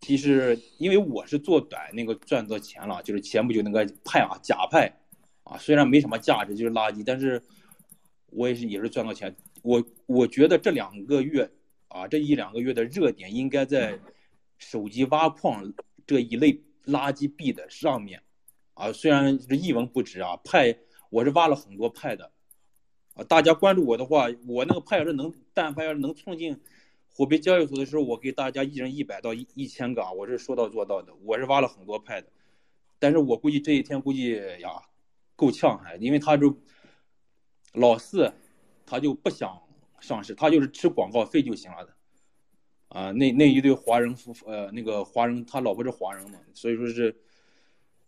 [0.00, 4.96] 其实，因为我是做短那个赚到钱了，就是前不久那个派啊假派，
[5.42, 7.42] 啊虽然没什么价值，就是垃圾，但是
[8.30, 9.34] 我也是也是赚到钱。
[9.62, 11.50] 我我觉得这两个月
[11.88, 13.98] 啊，这一两个月的热点应该在
[14.56, 15.74] 手机挖矿
[16.06, 18.22] 这一类垃圾币的上面，
[18.74, 20.78] 啊虽然是一文不值啊，派
[21.10, 22.32] 我是挖了很多派的，
[23.14, 26.60] 啊大家关注我的话，我那个派要是能，但凡要是能冲进。
[27.16, 31.14] 货币交易所的时候，我给大家一人一百到一一千个啊，我是说到做到的。
[31.22, 32.26] 我是挖了很多派的，
[32.98, 34.82] 但是我估计这一天估计呀，
[35.36, 36.58] 够呛还，因为他就
[37.72, 38.32] 老四，
[38.84, 39.62] 他就不想
[40.00, 41.93] 上市，他就是吃广告费就行了的。
[42.94, 47.14] 啊，那那一对华人夫妇，呃，那个华人他老婆是华人嘛，所以说是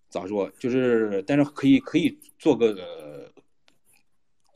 [0.09, 3.31] 咋说，就是但是可以可以做个。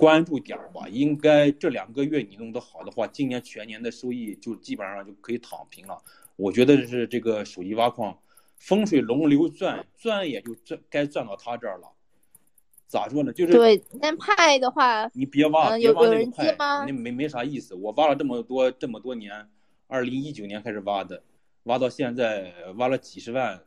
[0.01, 5.99] 关注点吧，应该这两个月你弄得好的话，今年全年的收益就基本上就可以躺平了。
[6.37, 8.19] 我觉得是这个手机挖矿，
[8.57, 11.93] 风水轮流转，转也就转该转到他这儿了。
[12.87, 13.31] 咋说呢？
[13.31, 16.57] 就是对，但派的话，你别挖，别挖那个派，
[16.87, 17.75] 那没没啥意思。
[17.75, 19.51] 我挖了这么多这么多年，
[19.91, 21.21] 二零一九年开始挖的，
[21.65, 23.61] 挖到现在挖了几十万，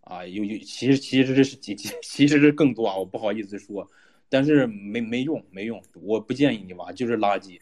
[0.00, 3.86] 啊，有有其实其实这是几几 其实是更多啊，我不好意思说。
[4.30, 7.60] 但是没没用，没用，我不建议你挖，就是垃圾。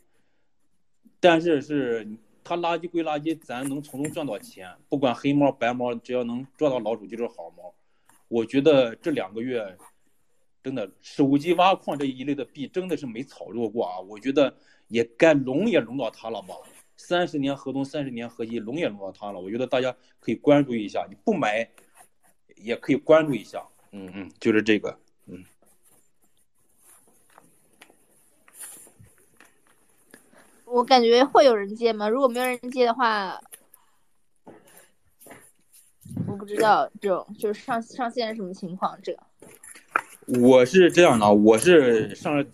[1.19, 2.07] 但是是
[2.45, 7.75] 它垃圾归垃圾，咱能从中赚到钱，不管黑猫白猫，只要能抓到老鼠就是好猫。
[8.29, 9.77] 我觉得这两个月，
[10.63, 13.99] 真的手机挖矿这一类的币真的是没炒作过啊！
[14.01, 14.53] 我觉得
[14.89, 16.55] 也该龙也龙到它了吧？
[16.97, 19.41] 三十年河东，三十年河西，龙也龙到他了。
[19.41, 21.69] 我觉得大家可以关注一下，你不买
[22.57, 23.67] 也可以关注一下。
[23.93, 25.45] 嗯嗯，就是这个，嗯。
[30.65, 32.09] 我感觉会有人接吗？
[32.09, 33.41] 如果没有人接的话，
[36.27, 38.99] 我不知道这种就是上上线是什么情况。
[39.01, 39.23] 这个
[40.41, 42.45] 我是这样的，我是上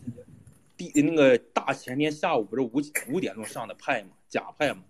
[0.76, 4.82] 第那个大前天下午不是五五点钟上的派嘛，假派嘛。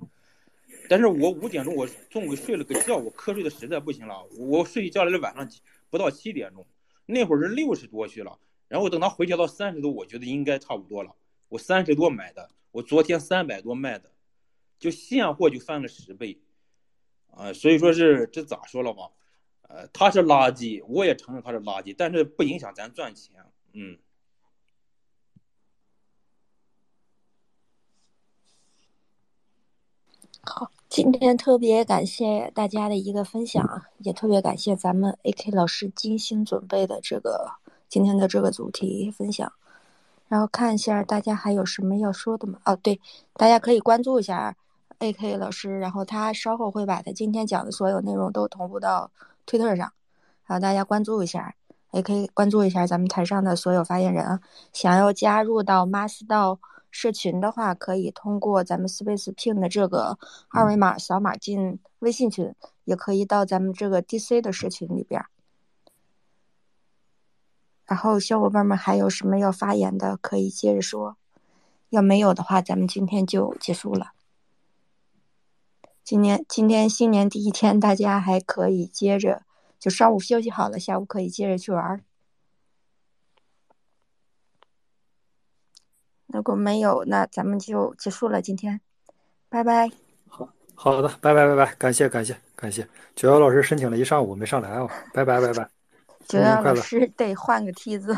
[0.88, 5.50] 但是我五点钟我中午睡了个觉，我瞌睡的实在不行了，我睡一觉来晚上
[5.90, 6.64] 不到七点钟，
[7.06, 8.38] 那会儿是六十多去了，
[8.68, 11.14] 然后等他回调到三十多，我觉得应该差不多了，
[11.48, 12.48] 我三十多买的。
[12.70, 14.10] 我昨天三百多卖的，
[14.78, 16.38] 就现货就翻了十倍，
[17.30, 19.10] 啊，所以说是这咋说了吧？
[19.68, 23.98] 呃，它是垃圾，我也承认它是垃圾，但是不影响咱赚钱，嗯。
[30.44, 37.52] 好，今天特别感谢大家的一个分享，也特别感谢咱们 AK 老师精心准备的这个
[37.88, 39.52] 今天的这个主题分享。
[40.26, 42.58] 然后看一下大家还有什么要说的吗？
[42.64, 43.00] 哦，对，
[43.34, 44.56] 大家可以关注一下
[44.98, 49.12] AK 老师，然后他稍后会把他今天讲的所有内容都同步到
[49.46, 49.92] 推特上，
[50.46, 51.54] 然后大家关注一下，
[51.92, 54.40] 也可以关注一下咱们台上的所有发言人啊。
[54.72, 56.58] 想要加入到 Mas 道
[56.92, 60.18] 社群的话，可以通过咱们 Space Pin 的这个
[60.50, 65.24] 二维码扫码进微信群，也可以到咱们这个 DC 的社群里边。
[67.86, 71.16] 然后小伙伴们还有什么要发言的，可以接着说；
[71.88, 74.12] 要没有的话，咱们今天就结束了。
[76.04, 79.42] 今年今天新年第一天，大家还可以接着，
[79.78, 82.04] 就上午休息好了，下午可以接着去玩。
[86.32, 88.40] 如果没有，那咱们就结束了。
[88.40, 88.80] 今天，
[89.48, 89.90] 拜拜。
[90.28, 92.88] 好好的，拜拜拜拜，感谢感谢感谢。
[93.14, 95.68] 九幺老师申请了一上午没上来哦，拜拜拜拜。
[96.26, 98.16] 九幺老师得换个梯子。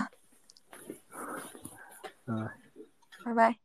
[2.26, 2.48] 嗯，
[3.24, 3.63] 拜拜。